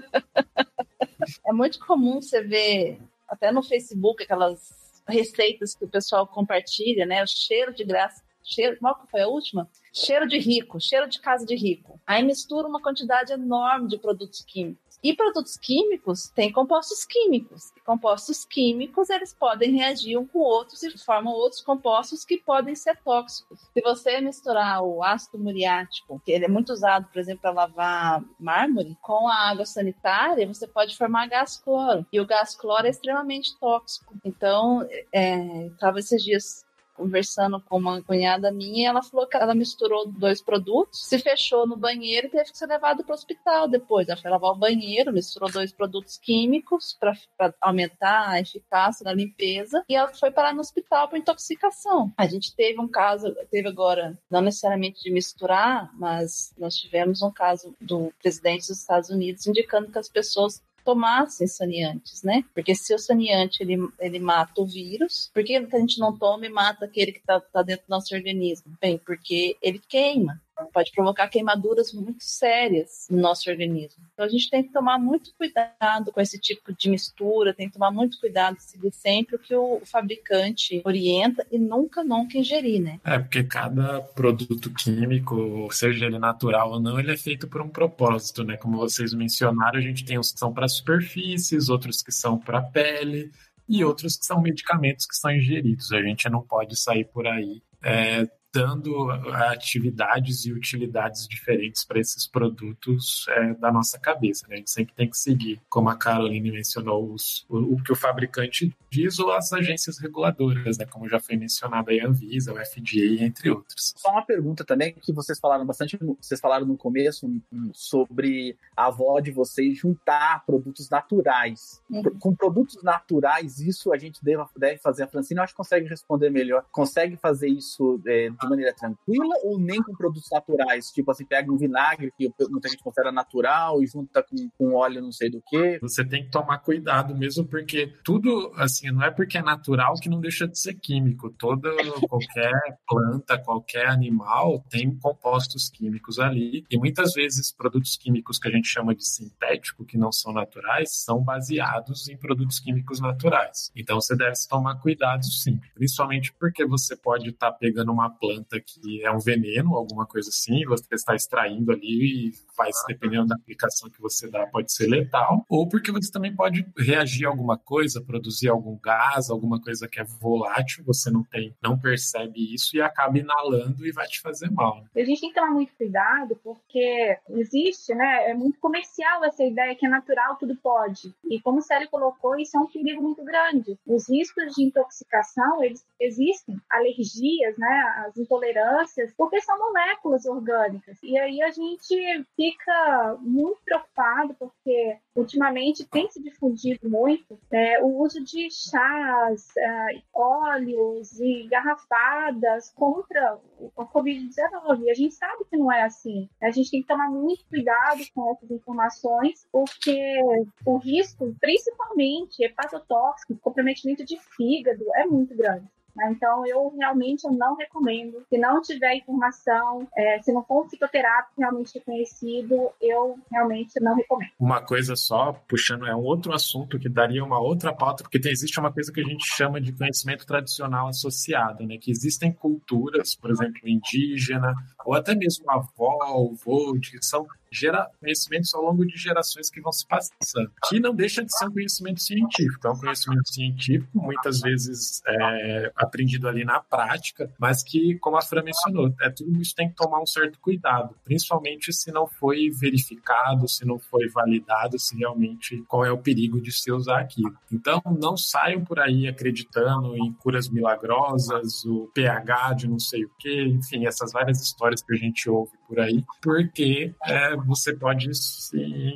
[1.46, 7.24] é muito comum você ver, até no Facebook, aquelas receitas que o pessoal compartilha, né?
[7.24, 8.24] O cheiro de graça.
[8.44, 9.70] Cheiro, qual foi a última?
[9.94, 12.00] Cheiro de rico, cheiro de casa de rico.
[12.06, 14.92] Aí mistura uma quantidade enorme de produtos químicos.
[15.04, 17.72] E produtos químicos têm compostos químicos.
[17.76, 22.76] E compostos químicos, eles podem reagir um com outros e formam outros compostos que podem
[22.76, 23.60] ser tóxicos.
[23.74, 28.24] Se você misturar o ácido muriático, que ele é muito usado, por exemplo, para lavar
[28.40, 32.06] mármore, com a água sanitária, você pode formar gás cloro.
[32.14, 34.14] E o gás cloro é extremamente tóxico.
[34.24, 36.64] Então, é, estava esses dias
[36.96, 41.68] conversando com uma cunhada minha e ela falou que ela misturou dois produtos, se fechou
[41.68, 44.08] no banheiro e teve que ser levado para o hospital depois.
[44.08, 49.84] Ela foi lavar o banheiro, misturou dois produtos químicos para aumentar a eficácia da limpeza
[49.88, 52.12] e ela foi parar no hospital por intoxicação.
[52.18, 57.32] A gente teve um caso, teve agora, não necessariamente de misturar, mas nós tivemos um
[57.32, 62.44] caso do presidente dos Estados Unidos indicando que as pessoas tomassem saneantes, né?
[62.54, 66.46] Porque se o saneante ele, ele mata o vírus, por que a gente não toma
[66.46, 68.74] e mata aquele que está tá dentro do nosso organismo?
[68.80, 74.04] Bem, porque ele queima pode provocar queimaduras muito sérias no nosso organismo.
[74.14, 77.74] Então a gente tem que tomar muito cuidado com esse tipo de mistura, tem que
[77.74, 83.00] tomar muito cuidado seguir sempre o que o fabricante orienta e nunca, nunca ingerir, né?
[83.04, 87.70] É, porque cada produto químico, seja ele natural ou não, ele é feito por um
[87.70, 88.58] propósito, né?
[88.58, 92.62] Como vocês mencionaram, a gente tem uns que são para superfícies, outros que são para
[92.62, 93.32] pele
[93.68, 95.92] e outros que são medicamentos que são ingeridos.
[95.92, 102.28] A gente não pode sair por aí é, dando atividades e utilidades diferentes para esses
[102.28, 104.46] produtos é, da nossa cabeça.
[104.48, 104.56] Né?
[104.56, 107.96] A gente sempre tem que seguir, como a Caroline mencionou, os, o, o, que o
[107.96, 110.86] fabricante diz ou as agências reguladoras, né?
[110.86, 113.94] como já foi mencionado aí a Anvisa, o FDA, entre outros.
[113.96, 117.30] Só uma pergunta também, que vocês falaram bastante, vocês falaram no começo
[117.74, 121.82] sobre a avó de vocês juntar produtos naturais.
[121.90, 122.04] Uhum.
[122.20, 125.04] Com produtos naturais, isso a gente deve, deve fazer.
[125.04, 126.66] A Francine, eu acho que consegue responder melhor.
[126.72, 130.88] Consegue fazer isso é, de maneira tranquila ou nem com produtos naturais?
[130.88, 135.02] Tipo assim, pega um vinagre que muita gente considera natural e junta com, com óleo
[135.02, 135.80] não sei do que.
[135.82, 140.10] Você tem que tomar cuidado mesmo, porque tudo, assim, não é porque é natural que
[140.10, 141.32] não deixa de ser químico.
[141.38, 141.70] Toda,
[142.08, 142.52] qualquer
[142.88, 146.66] planta, qualquer animal tem compostos químicos ali.
[146.70, 151.04] E muitas vezes produtos químicos que a gente chama de sintético, que não são naturais,
[151.04, 153.72] são baseados em produtos químicos naturais.
[153.76, 158.31] Então você deve tomar cuidado sim, principalmente porque você pode estar tá pegando uma planta
[158.32, 163.28] planta que é um veneno, alguma coisa assim, você está extraindo ali e faz, dependendo
[163.28, 167.30] da aplicação que você dá, pode ser letal, ou porque você também pode reagir a
[167.30, 172.54] alguma coisa, produzir algum gás, alguma coisa que é volátil, você não tem, não percebe
[172.54, 174.82] isso e acaba inalando e vai te fazer mal.
[174.82, 174.90] Né?
[174.96, 179.76] A gente tem que tomar muito cuidado porque existe, né, é muito comercial essa ideia
[179.76, 181.14] que é natural, tudo pode.
[181.30, 183.78] E como o Célio colocou, isso é um perigo muito grande.
[183.86, 190.98] Os riscos de intoxicação, eles existem, alergias, né, as intolerâncias, porque são moléculas orgânicas.
[191.04, 197.88] E aí a gente fica muito preocupado, porque ultimamente tem se difundido muito é, o
[198.02, 203.40] uso de chás, é, óleos e garrafadas contra
[203.78, 204.84] a Covid-19.
[204.84, 206.30] E a gente sabe que não é assim.
[206.42, 210.20] A gente tem que tomar muito cuidado com essas informações, porque
[210.66, 215.68] o risco, principalmente hepatotóxico, comprometimento de fígado, é muito grande.
[215.96, 216.12] Né?
[216.12, 218.24] Então, eu realmente não recomendo.
[218.30, 223.96] Se não tiver informação, é, se não for um fitoterápico realmente reconhecido, eu realmente não
[223.96, 224.32] recomendo.
[224.40, 228.32] Uma coisa só, puxando, é um outro assunto que daria uma outra pauta, porque tem,
[228.32, 231.78] existe uma coisa que a gente chama de conhecimento tradicional associado, né?
[231.78, 234.54] Que existem culturas, por exemplo, indígena,
[234.86, 239.72] ou até mesmo avó, avô, que são gera conhecimentos ao longo de gerações que vão
[239.72, 242.68] se passando, que não deixa de ser um conhecimento científico.
[242.68, 248.22] É um conhecimento científico, muitas vezes é, aprendido ali na prática, mas que, como a
[248.22, 252.50] Fran mencionou, é, tudo isso tem que tomar um certo cuidado, principalmente se não foi
[252.50, 257.36] verificado, se não foi validado, se realmente qual é o perigo de se usar aquilo.
[257.52, 263.12] Então, não saiam por aí acreditando em curas milagrosas, o pH de não sei o
[263.20, 268.10] que, enfim, essas várias histórias que a gente ouve por aí, porque é, você pode,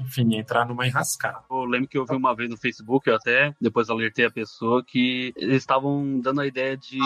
[0.02, 1.40] enfim, entrar numa enrascada.
[1.50, 4.84] Eu lembro que eu vi uma vez no Facebook, eu até depois alertei a pessoa
[4.84, 6.98] que eles estavam dando a ideia de.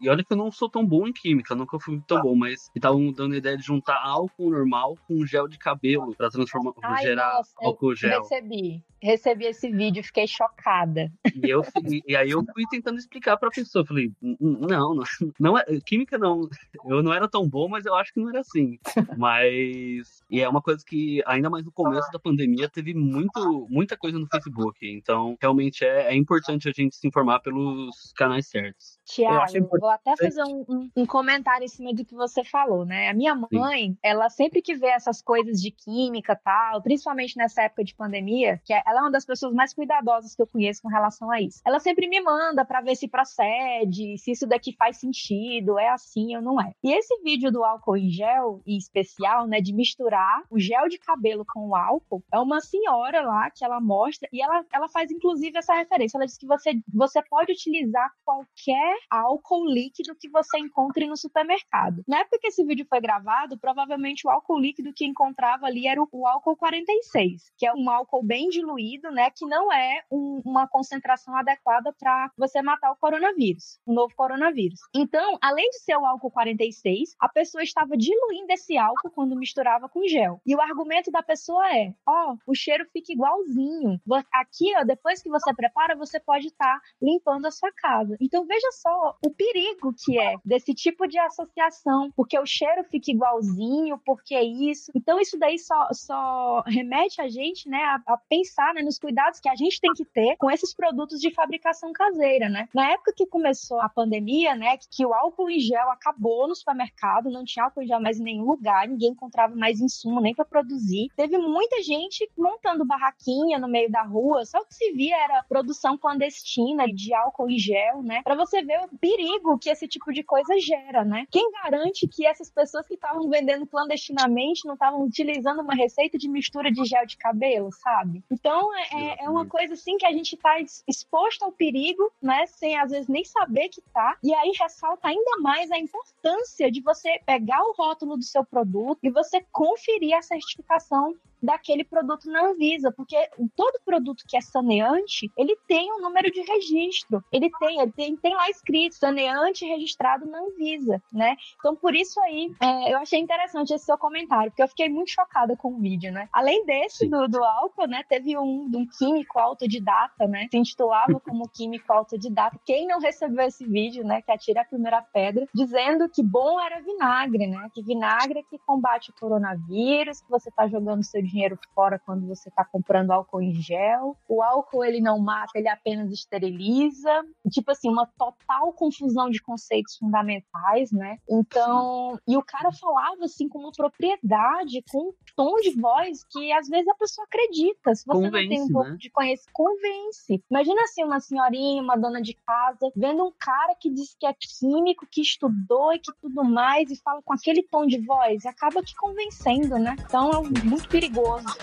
[0.00, 2.70] E olha que eu não sou tão bom em química, nunca fui tão bom, mas
[2.74, 7.02] estavam dando a ideia de juntar álcool normal com gel de cabelo para transformar, Ai,
[7.02, 8.22] gerar nossa, álcool gel.
[8.22, 11.10] Recebi, recebi esse vídeo, fiquei chocada.
[11.34, 11.64] E, eu,
[12.06, 15.04] e aí eu fui tentando explicar para a pessoa, falei, não, não,
[15.40, 16.48] não é, química não,
[16.84, 18.78] eu não era tão bom, mas eu acho que não era assim.
[19.16, 23.96] Mas e é uma coisa que, ainda mais no começo da pandemia, teve muito, muita
[23.96, 24.78] coisa no Facebook.
[24.82, 28.98] Então, realmente é, é importante a gente se informar pelos canais certos.
[29.04, 33.08] Tiago, vou até fazer um, um, um, comentário em cima do que você falou, né?
[33.08, 33.98] A minha mãe, Sim.
[34.02, 38.72] ela sempre que vê essas coisas de química tal, principalmente nessa época de pandemia, que
[38.72, 41.60] é, ela é uma das pessoas mais cuidadosas que eu conheço com relação a isso.
[41.64, 46.34] Ela sempre me manda para ver se procede, se isso daqui faz sentido, é assim
[46.34, 46.72] ou não é.
[46.82, 48.76] E esse vídeo do álcool em gel, e
[49.06, 53.50] especial, né, de misturar o gel de cabelo com o álcool, é uma senhora lá
[53.50, 56.18] que ela mostra, e ela, ela faz inclusive essa referência.
[56.18, 62.02] Ela diz que você, você pode utilizar qualquer álcool líquido que você encontre no supermercado.
[62.06, 66.02] Na época que esse vídeo foi gravado, provavelmente o álcool líquido que encontrava ali era
[66.02, 70.42] o, o álcool 46, que é um álcool bem diluído, né, que não é um,
[70.44, 74.80] uma concentração adequada para você matar o coronavírus, o novo coronavírus.
[74.94, 79.88] Então, além de ser o álcool 46, a pessoa estava diluindo esse álcool quando misturava
[79.88, 80.40] com gel.
[80.46, 84.00] E o argumento da pessoa é: ó, oh, o cheiro fica igualzinho.
[84.32, 88.16] Aqui, ó, depois que você prepara, você pode estar tá limpando a sua casa.
[88.20, 93.10] Então, veja só o perigo que é desse tipo de associação, porque o cheiro fica
[93.10, 94.90] igualzinho, porque é isso.
[94.94, 99.40] Então, isso daí só, só remete a gente, né, a, a pensar né, nos cuidados
[99.40, 102.68] que a gente tem que ter com esses produtos de fabricação caseira, né?
[102.74, 106.54] Na época que começou a pandemia, né, que, que o álcool em gel acabou no
[106.54, 110.34] supermercado, não tinha álcool em gel mais em nenhum lugar, ninguém encontrava mais insumo nem
[110.34, 111.08] para produzir.
[111.16, 115.44] Teve muita gente montando barraquinha no meio da rua, só o que se via era
[115.48, 118.22] produção clandestina de álcool em gel, né?
[118.22, 121.26] Para você ver o perigo que esse tipo de coisa gera, né?
[121.30, 126.28] Quem garante que essas pessoas que estavam vendendo clandestinamente não estavam utilizando uma receita de
[126.28, 128.24] mistura de gel de cabelo, sabe?
[128.30, 130.56] Então é, é uma coisa assim que a gente está
[130.86, 132.46] exposto ao perigo, né?
[132.46, 134.16] Sem às vezes nem saber que tá.
[134.22, 138.65] E aí ressalta ainda mais a importância de você pegar o rótulo do seu produto
[139.02, 143.16] e você conferir a certificação daquele produto na Anvisa, porque
[143.54, 148.16] todo produto que é saneante, ele tem um número de registro, ele tem, ele tem,
[148.16, 151.36] tem lá escrito saneante registrado na Anvisa, né?
[151.58, 155.10] Então, por isso aí, é, eu achei interessante esse seu comentário, porque eu fiquei muito
[155.10, 156.28] chocada com o vídeo, né?
[156.32, 161.48] Além desse, do, do, álcool, né, teve um, um químico autodidata, né, se intitulava como
[161.52, 162.58] químico autodidata.
[162.64, 166.80] Quem não recebeu esse vídeo, né, que atira a primeira pedra, dizendo que bom era
[166.80, 171.58] vinagre, né, que vinagre é que combate o coronavírus, que você tá jogando seu dinheiro
[171.74, 174.16] fora quando você está comprando álcool em gel.
[174.28, 177.22] O álcool ele não mata, ele apenas esteriliza.
[177.50, 181.18] Tipo assim, uma total confusão de conceitos fundamentais, né?
[181.28, 186.52] Então, e o cara falava assim com uma propriedade, com um tom de voz que
[186.52, 187.94] às vezes a pessoa acredita.
[187.94, 188.96] Se você convence, não tem um pouco né?
[188.98, 190.44] de conhecimento, convence.
[190.50, 194.34] Imagina assim, uma senhorinha, uma dona de casa, vendo um cara que diz que é
[194.58, 198.48] químico, que estudou e que tudo mais, e fala com aquele tom de voz, e
[198.48, 199.96] acaba que convencendo, né?
[200.00, 201.56] Então é muito perigoso perigoso.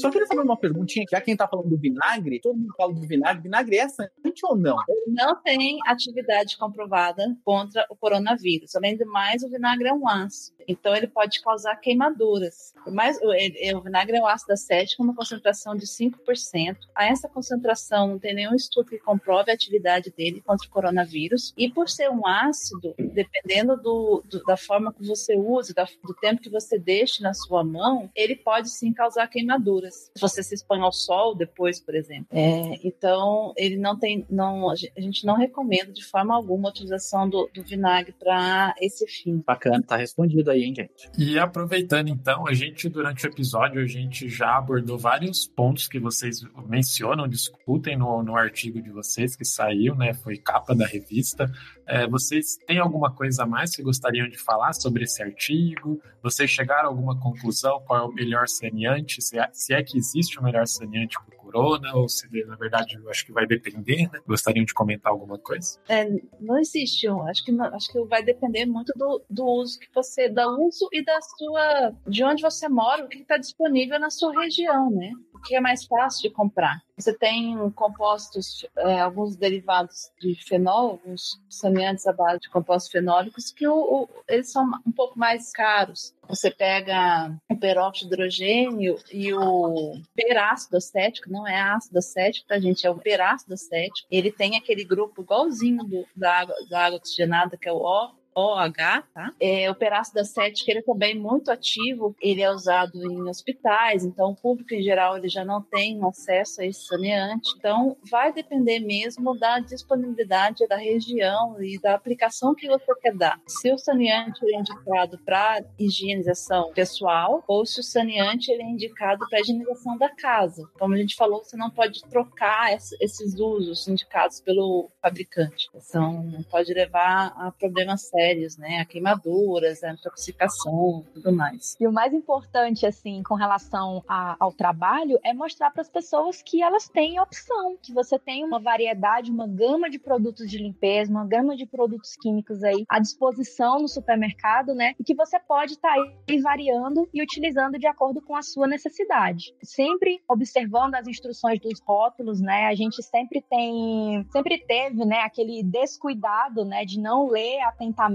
[0.00, 3.00] Só queria saber uma perguntinha, já quem tá falando do vinagre, todo mundo fala do
[3.06, 4.76] vinagre, vinagre é sanante ou não?
[5.06, 8.74] Não tem atividade comprovada contra o coronavírus.
[8.74, 10.60] Além do mais, o vinagre é um ácido.
[10.66, 12.72] Então ele pode causar queimaduras.
[12.86, 16.76] Mas o, o vinagre é um ácido acético com uma concentração de 5%.
[16.94, 21.52] A essa concentração não tem nenhum estudo que comprove a atividade dele contra o coronavírus.
[21.56, 26.14] E por ser um ácido, dependendo do, do, da forma que você use, da, do
[26.14, 29.89] tempo que você deixe na sua mão, ele pode sim causar queimaduras.
[29.90, 32.26] Se você se expõe ao sol depois, por exemplo.
[32.30, 34.26] É, então, ele não tem.
[34.30, 39.06] Não, a gente não recomenda de forma alguma a utilização do, do vinagre para esse
[39.06, 39.42] fim.
[39.46, 41.10] Bacana, tá respondido aí, hein, gente?
[41.18, 45.98] E aproveitando então, a gente, durante o episódio, a gente já abordou vários pontos que
[45.98, 50.14] vocês mencionam, discutem no, no artigo de vocês que saiu, né?
[50.14, 51.50] Foi capa da revista.
[51.86, 56.00] É, vocês têm alguma coisa a mais que gostariam de falar sobre esse artigo?
[56.22, 57.82] Vocês chegaram a alguma conclusão?
[57.86, 59.20] Qual é o melhor saneante?
[59.22, 61.94] Se é, se é que existe o melhor saneante para o corona?
[61.94, 64.20] Ou se, na verdade, eu acho que vai depender, né?
[64.26, 65.78] Gostariam de comentar alguma coisa?
[65.88, 66.08] É,
[66.40, 67.08] não existe.
[67.08, 71.04] Acho que, acho que vai depender muito do, do uso que você dá uso e
[71.04, 71.92] da sua.
[72.06, 75.12] de onde você mora, o que está disponível na sua região, né?
[75.40, 76.82] O que é mais fácil de comprar.
[76.98, 83.50] Você tem compostos, é, alguns derivados de fenol, alguns saneantes à base de compostos fenólicos,
[83.50, 86.14] que o, o, eles são um pouco mais caros.
[86.28, 92.60] Você pega o peróxido de hidrogênio e o perácido acético, não é ácido acético, tá,
[92.60, 92.86] gente?
[92.86, 94.06] É o perácido acético.
[94.10, 98.19] Ele tem aquele grupo igualzinho do, da, água, da água oxigenada, que é o O,
[98.34, 99.32] OH, tá?
[99.40, 104.30] É, o perácido acético, ele é também muito ativo, ele é usado em hospitais, então
[104.30, 107.50] o público em geral ele já não tem acesso a esse saneante.
[107.56, 113.40] Então vai depender mesmo da disponibilidade da região e da aplicação que você quer dar.
[113.46, 119.26] Se o saneante é indicado para higienização pessoal ou se o saneante ele é indicado
[119.28, 120.68] para higienização da casa.
[120.78, 125.68] Como a gente falou, você não pode trocar esses usos indicados pelo fabricante.
[125.74, 128.78] Então pode levar a problemas sérios sérios, né?
[128.80, 131.76] A queimaduras, a intoxicação, tudo mais.
[131.80, 136.42] E o mais importante, assim, com relação a, ao trabalho, é mostrar para as pessoas
[136.42, 141.10] que elas têm opção, que você tem uma variedade, uma gama de produtos de limpeza,
[141.10, 144.94] uma gama de produtos químicos aí à disposição no supermercado, né?
[144.98, 148.66] E que você pode estar tá aí variando e utilizando de acordo com a sua
[148.66, 149.54] necessidade.
[149.62, 152.66] Sempre observando as instruções dos rótulos, né?
[152.66, 158.09] A gente sempre tem, sempre teve, né, aquele descuidado, né, de não ler atentamente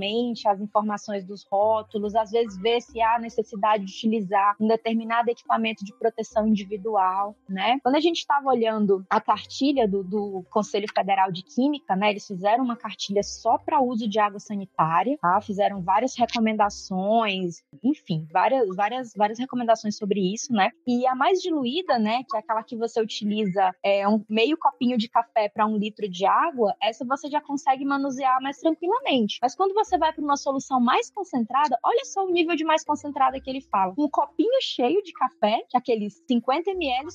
[0.48, 5.84] as informações dos rótulos, às vezes ver se há necessidade de utilizar um determinado equipamento
[5.84, 7.80] de proteção individual, né?
[7.84, 12.12] Quando a gente estava olhando a cartilha do, do, Conselho Federal de Química, né?
[12.12, 15.40] Eles fizeram uma cartilha só para uso de água sanitária, tá?
[15.42, 20.72] Fizeram várias recomendações, enfim, várias, várias, várias recomendações sobre isso, né?
[20.88, 22.24] E a mais diluída, né?
[22.30, 26.10] Que é aquela que você utiliza é, um meio copinho de café para um litro
[26.10, 29.40] de água, essa você já consegue manusear mais tranquilamente.
[29.42, 32.84] Mas quando você vai para uma solução mais concentrada, olha só o nível de mais
[32.84, 33.94] concentrada que ele fala.
[33.98, 37.08] Um copinho cheio de café, que aqueles 50 ml,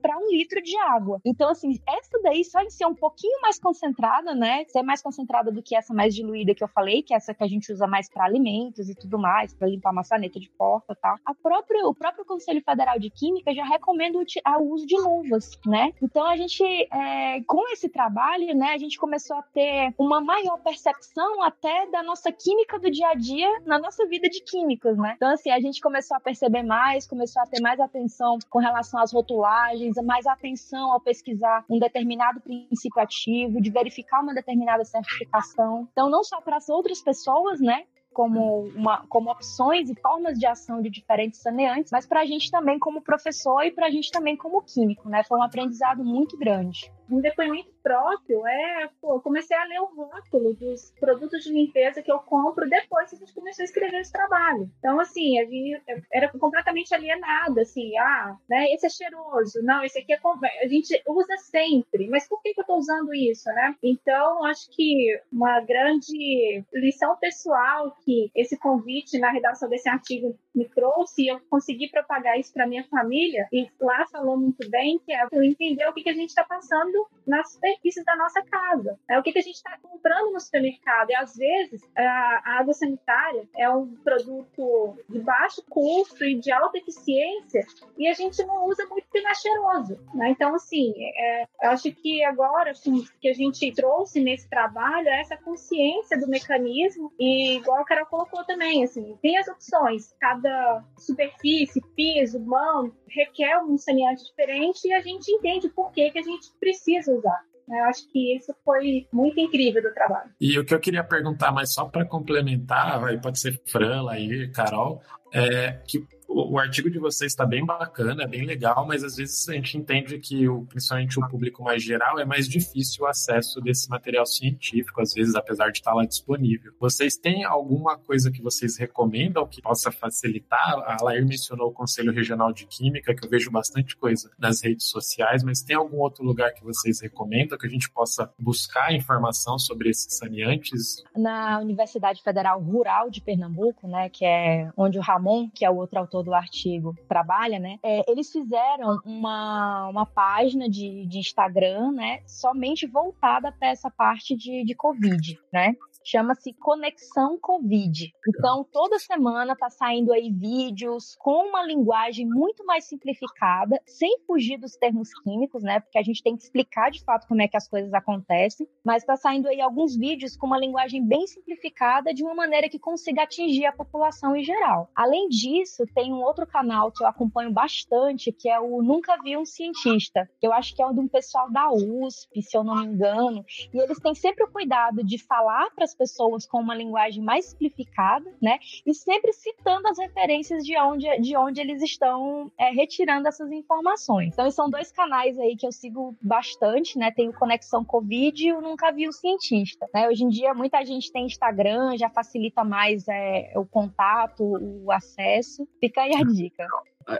[0.00, 1.20] para um litro de água.
[1.24, 4.64] Então, assim, essa daí, só em ser um pouquinho mais concentrada, né?
[4.68, 7.42] Ser mais concentrada do que essa mais diluída que eu falei, que é essa que
[7.42, 10.96] a gente usa mais para alimentos e tudo mais, para limpar maçaneta de porta e
[10.96, 11.16] tal.
[11.24, 15.92] A própria, o próprio Conselho Federal de Química já recomenda o uso de luvas, né?
[16.02, 20.58] Então, a gente, é, com esse trabalho, né, a gente começou a ter uma maior
[20.58, 25.14] percepção até da nossa química do dia a dia na nossa vida de químicos, né?
[25.16, 29.00] Então, assim, a gente começou a perceber mais, começou a ter mais atenção com relação
[29.00, 35.88] às rotulagens, mais atenção ao pesquisar um determinado princípio ativo, de verificar uma determinada certificação.
[35.92, 37.84] Então, não só para as outras pessoas, né?
[38.14, 42.50] Como, uma, como opções e formas de ação de diferentes saneantes, mas para a gente
[42.50, 45.22] também como professor e para a gente também como químico, né?
[45.24, 46.90] Foi um aprendizado muito grande.
[47.10, 52.10] Um depoimento próprio é, pô, comecei a ler o rótulo dos produtos de limpeza que
[52.10, 54.70] eu compro depois que a gente começou a escrever esse trabalho.
[54.78, 59.98] Então, assim, a gente era completamente alienada, assim, ah, né, esse é cheiroso, não, esse
[59.98, 60.20] aqui é
[60.62, 63.74] a gente usa sempre, mas por que, que eu estou usando isso, né?
[63.82, 70.68] Então, acho que uma grande lição pessoal que esse convite na redação desse artigo me
[70.68, 75.12] trouxe e eu consegui propagar isso para minha família e lá falou muito bem que
[75.12, 79.18] é entender o que, que a gente está passando nas superfícies da nossa casa, é
[79.18, 83.48] o que, que a gente está comprando no supermercado e às vezes a, água sanitária
[83.56, 87.66] é um produto de baixo custo e de alta eficiência
[87.98, 90.30] e a gente não usa muito porque não é cheiroso, né?
[90.30, 95.36] Então assim, é, acho que agora assim, que a gente trouxe nesse trabalho é essa
[95.36, 101.80] consciência do mecanismo e igual a Carol colocou também, assim, tem as opções, cada superfície,
[101.94, 106.48] piso, mão, requer um saneante diferente e a gente entende por que, que a gente
[106.58, 107.40] precisa usar.
[107.68, 110.30] Eu acho que isso foi muito incrível do trabalho.
[110.38, 114.52] E o que eu queria perguntar, mas só para complementar, vai, pode ser Fran, Lair,
[114.52, 115.00] Carol,
[115.32, 119.48] é que o, artigo de vocês está bem bacana, é bem legal, mas às vezes
[119.48, 123.60] a gente entende que, o, principalmente o público mais geral, é mais difícil o acesso
[123.60, 126.72] desse material científico, às vezes, apesar de estar lá disponível.
[126.80, 130.74] Vocês têm alguma coisa que vocês recomendam que possa facilitar?
[130.86, 134.88] A Lair mencionou o Conselho Regional de Química, que eu vejo bastante coisa nas redes
[134.88, 139.58] sociais, mas tem algum outro lugar que vocês recomendam que a gente possa buscar informação
[139.58, 141.04] sobre esses saneantes?
[141.16, 145.76] Na Universidade Federal Rural de Pernambuco, né, que é onde o Ramon, que é o
[145.76, 147.78] outro autor do artigo trabalha, né?
[147.82, 152.20] É, eles fizeram uma, uma página de, de Instagram, né?
[152.26, 155.76] Somente voltada para essa parte de, de Covid, né?
[156.04, 158.12] Chama-se Conexão Covid.
[158.28, 164.58] Então, toda semana tá saindo aí vídeos com uma linguagem muito mais simplificada, sem fugir
[164.58, 165.80] dos termos químicos, né?
[165.80, 169.04] Porque a gente tem que explicar de fato como é que as coisas acontecem, mas
[169.04, 173.22] tá saindo aí alguns vídeos com uma linguagem bem simplificada, de uma maneira que consiga
[173.22, 174.90] atingir a população em geral.
[174.94, 179.36] Além disso, tem um outro canal que eu acompanho bastante, que é o Nunca Vi
[179.36, 182.62] um Cientista, que eu acho que é um de um pessoal da USP, se eu
[182.62, 186.60] não me engano, e eles têm sempre o cuidado de falar para as pessoas com
[186.60, 188.58] uma linguagem mais simplificada, né?
[188.86, 194.32] E sempre citando as referências de onde, de onde eles estão é, retirando essas informações.
[194.32, 197.10] Então, são dois canais aí que eu sigo bastante, né?
[197.10, 199.88] Tem o Conexão Covid e o Nunca Vi o Cientista.
[199.94, 200.08] Né?
[200.08, 205.66] Hoje em dia, muita gente tem Instagram, já facilita mais é, o contato, o acesso.
[205.80, 206.66] Fica aí a dica.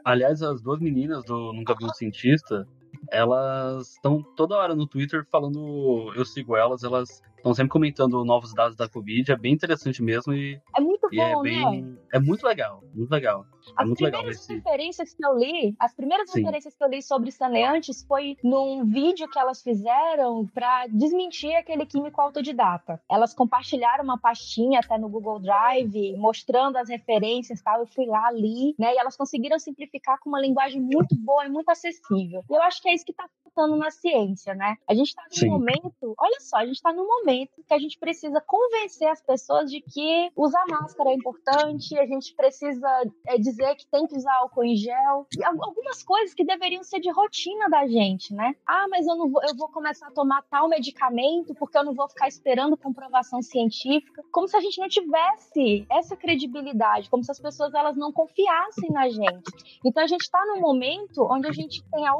[0.04, 2.66] Aliás, as duas meninas do Nunca Vi um Cientista,
[3.10, 8.54] elas estão toda hora no Twitter falando, eu sigo elas, elas estão sempre comentando novos
[8.54, 11.96] dados da Covid, é bem interessante mesmo e é muito e é bom, bem, né?
[12.12, 13.46] é muito legal, muito legal.
[13.68, 16.40] É As legal primeiras esse referências que eu li, as primeiras Sim.
[16.40, 21.86] referências que eu li sobre saneantes foi num vídeo que elas fizeram para desmentir aquele
[21.86, 23.00] químico autodidata.
[23.10, 27.80] Elas compartilharam uma pastinha até no Google Drive, mostrando as referências, e tal.
[27.80, 28.94] Eu fui lá ali, né?
[28.94, 32.42] E elas conseguiram simplificar com uma linguagem muito boa e muito acessível.
[32.50, 34.76] E eu acho que é isso que está faltando na ciência, né?
[34.88, 35.48] A gente está num Sim.
[35.48, 39.70] momento, olha só, a gente está num momento que a gente precisa convencer as pessoas
[39.70, 42.88] de que usar máscara é importante, a gente precisa
[43.26, 46.82] é, dizer que tem que usar álcool em gel, e al- algumas coisas que deveriam
[46.82, 48.54] ser de rotina da gente, né?
[48.66, 51.94] Ah, mas eu não vou, eu vou começar a tomar tal medicamento porque eu não
[51.94, 57.30] vou ficar esperando comprovação científica, como se a gente não tivesse essa credibilidade, como se
[57.30, 59.78] as pessoas elas não confiassem na gente.
[59.84, 62.14] Então a gente está num momento onde a gente tem a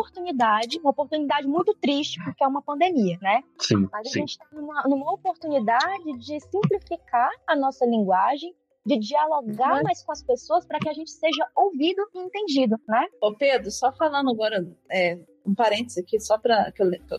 [0.00, 3.42] oportunidade, uma oportunidade muito triste porque é uma pandemia, né?
[3.58, 4.20] Sim, Mas a sim.
[4.20, 8.54] gente está numa, numa oportunidade de simplificar a nossa linguagem,
[8.86, 13.04] de dialogar mais com as pessoas para que a gente seja ouvido e entendido, né?
[13.20, 16.72] Ô Pedro, só falando agora, é, um parênteses aqui, só para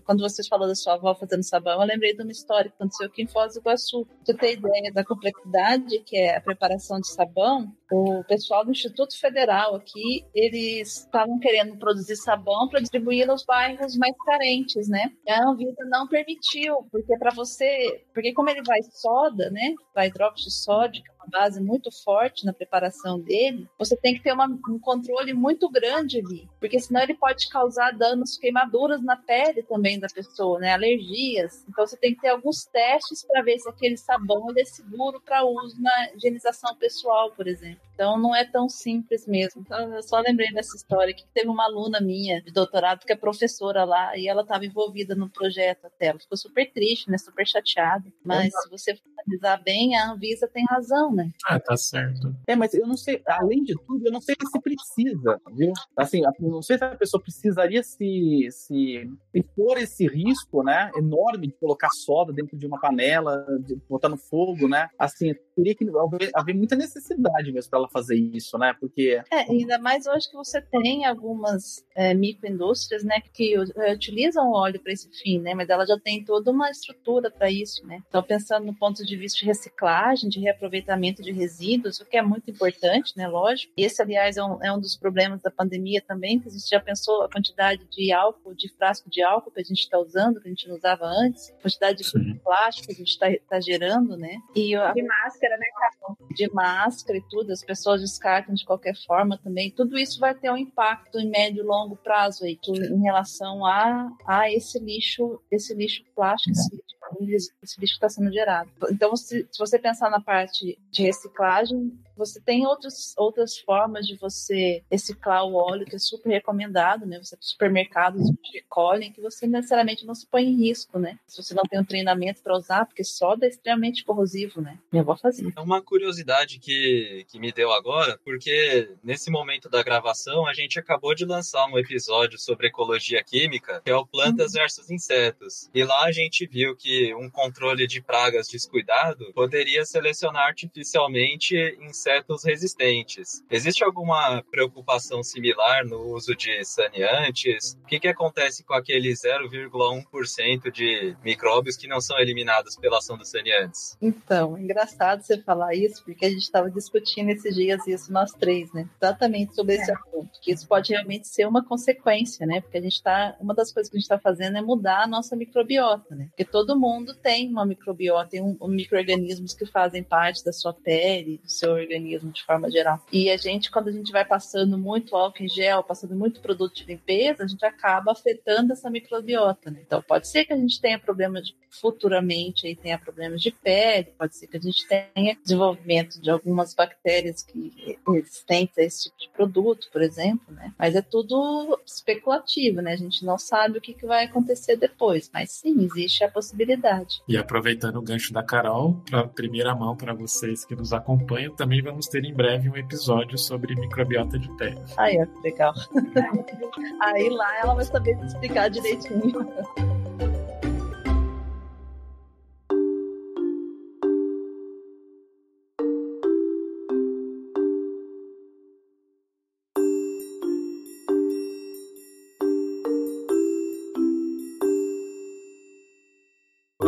[0.05, 3.07] quando vocês falaram da sua avó fazendo sabão, eu lembrei de uma história que aconteceu
[3.07, 4.07] aqui em Foz do Iguaçu.
[4.23, 7.71] Você ter ideia da complexidade que é a preparação de sabão?
[7.89, 13.95] O pessoal do Instituto Federal aqui, eles estavam querendo produzir sabão para distribuir nos bairros
[13.95, 15.11] mais carentes, né?
[15.25, 19.73] E a Anvisa não permitiu, porque para você, porque como ele vai soda, né?
[19.95, 24.13] Vai hidróxido de sódio, que é uma base muito forte na preparação dele, você tem
[24.15, 29.01] que ter uma- um controle muito grande ali, porque senão ele pode causar danos, queimaduras
[29.01, 30.73] na pele também da pessoa, né?
[30.73, 31.63] Alergias.
[31.69, 35.45] Então você tem que ter alguns testes para ver se aquele sabão é seguro para
[35.45, 37.86] uso na higienização pessoal, por exemplo.
[37.97, 39.63] Então não é tão simples mesmo.
[39.65, 43.15] Então, eu só lembrei dessa história que teve uma aluna minha de doutorado que é
[43.15, 46.07] professora lá e ela estava envolvida no projeto até.
[46.07, 47.17] Ela ficou super triste, né?
[47.17, 48.05] Super chateada.
[48.23, 51.31] Mas se você analisar bem, a Anvisa tem razão, né?
[51.47, 52.35] Ah, tá certo.
[52.47, 55.73] É, mas eu não sei, além de tudo, eu não sei se precisa, viu?
[55.95, 61.47] Assim, eu não sei se a pessoa precisaria se, se expor esse risco, né, enorme
[61.47, 64.87] de colocar soda dentro de uma panela, de botar no fogo, né?
[64.99, 68.75] Assim, teria que haver, haver muita necessidade mesmo para ela fazer isso, né?
[68.79, 73.57] Porque É, ainda mais hoje que você tem algumas é, microindústrias, né, que
[73.93, 77.49] utilizam o óleo para esse fim, né, mas ela já tem toda uma estrutura para
[77.49, 78.01] isso, né.
[78.07, 82.21] Então, pensando no ponto de vista de reciclagem, de reaproveitamento de resíduos, o que é
[82.21, 83.73] muito importante, né, lógico.
[83.75, 86.79] Esse, aliás, é um, é um dos problemas da pandemia também, que a gente já
[86.79, 90.47] pensou a quantidade de álcool, de frasco de álcool que a gente está usando, que
[90.47, 92.39] a gente não usava antes, a quantidade de Sim.
[92.43, 96.17] plástico que a gente está gerando, né, e a De máscara, né, Carol?
[96.37, 99.71] de máscara e tudo, as pessoas descartam de qualquer forma também.
[99.71, 104.09] Tudo isso vai ter um impacto em médio e longo prazo aí, em relação a,
[104.25, 106.75] a esse lixo, esse lixo plástico, esse
[107.19, 108.69] lixo, esse lixo está sendo gerado.
[108.91, 114.15] Então, se, se você pensar na parte de reciclagem, Você tem outros, outras formas de
[114.15, 117.19] você reciclar o óleo, que é super recomendado, né?
[117.19, 121.19] Você supermercados recolhem, que você necessariamente não se põe em risco, né?
[121.27, 124.79] Se você não tem um treinamento para usar, porque soda é extremamente corrosivo, né?
[124.91, 125.51] Minha avó fazia.
[125.55, 130.79] É uma curiosidade que, que me deu agora, porque nesse momento da gravação a gente
[130.79, 134.61] acabou de lançar um episódio sobre ecologia química, que é o Plantas uhum.
[134.61, 135.69] versus Insetos.
[135.73, 142.06] E lá a gente viu que um controle de pragas descuidado poderia selecionar artificialmente insetos
[142.43, 143.43] resistentes.
[143.49, 147.77] Existe alguma preocupação similar no uso de saneantes?
[147.83, 153.17] O que, que acontece com aquele 0,1% de micróbios que não são eliminados pela ação
[153.17, 153.97] dos saneantes?
[154.01, 158.31] Então, é engraçado você falar isso, porque a gente estava discutindo esses dias isso nós
[158.31, 158.87] três, né?
[159.01, 159.93] Exatamente sobre esse é.
[159.93, 162.61] assunto, que isso pode realmente ser uma consequência, né?
[162.61, 165.07] Porque a gente está, uma das coisas que a gente está fazendo é mudar a
[165.07, 166.27] nossa microbiota, né?
[166.29, 170.73] Porque todo mundo tem uma microbiota, tem um, um micro-organismos que fazem parte da sua
[170.73, 172.99] pele, do seu organismo de forma geral.
[173.11, 176.75] E a gente, quando a gente vai passando muito álcool em gel, passando muito produto
[176.75, 179.81] de limpeza, a gente acaba afetando essa microbiota, né?
[179.85, 184.13] Então pode ser que a gente tenha problemas de, futuramente, aí tenha problemas de pele,
[184.17, 189.17] pode ser que a gente tenha desenvolvimento de algumas bactérias que resistentes a esse tipo
[189.19, 190.73] de produto, por exemplo, né?
[190.77, 192.93] Mas é tudo especulativo, né?
[192.93, 197.21] A gente não sabe o que, que vai acontecer depois, mas sim, existe a possibilidade.
[197.27, 201.81] E aproveitando o gancho da Carol, para primeira mão para vocês que nos acompanham, também
[201.87, 204.81] vamos ter em breve um episódio sobre microbiota de pele.
[204.97, 205.73] Aí, ó, legal.
[207.01, 209.47] Aí lá ela vai saber explicar direitinho.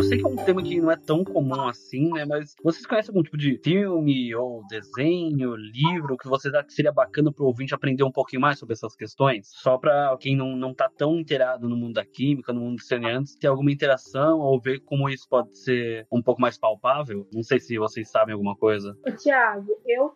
[0.10, 2.26] Sei que é um tema que não é tão comum assim, né?
[2.26, 6.91] Mas vocês conhecem algum tipo de filme ou desenho, livro que vocês acham que seria
[6.91, 9.47] bacana pro ouvinte aprender um pouquinho mais sobre essas questões?
[9.62, 12.88] Só para quem não, não tá tão inteirado no mundo da química, no mundo dos
[12.88, 17.28] saneantes, ter alguma interação ou ver como isso pode ser um pouco mais palpável?
[17.32, 18.97] Não sei se vocês sabem alguma coisa.
[19.22, 20.12] Tiago, eu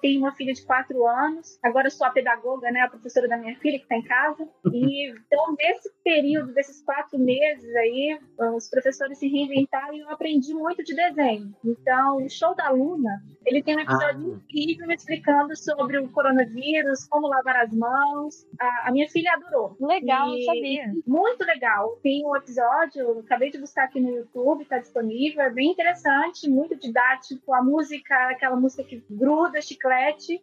[0.00, 3.56] tenho uma filha de quatro anos, agora sou a pedagoga, né, a professora da minha
[3.58, 4.48] filha que está em casa.
[4.72, 8.18] E então, nesse período desses quatro meses aí,
[8.54, 11.54] os professores se reinventaram e eu aprendi muito de desenho.
[11.64, 14.36] Então, o show da Luna, ele tem um episódio ah.
[14.36, 18.46] incrível explicando sobre o coronavírus, como lavar as mãos.
[18.60, 19.76] A, a minha filha adorou.
[19.80, 20.92] Legal, e, sabia.
[21.06, 21.98] Muito legal.
[22.02, 26.76] Tem um episódio, acabei de buscar aqui no YouTube, está disponível, é bem interessante, muito
[26.76, 27.54] didático.
[27.54, 30.42] A música, aquela música que gruda, chiclete,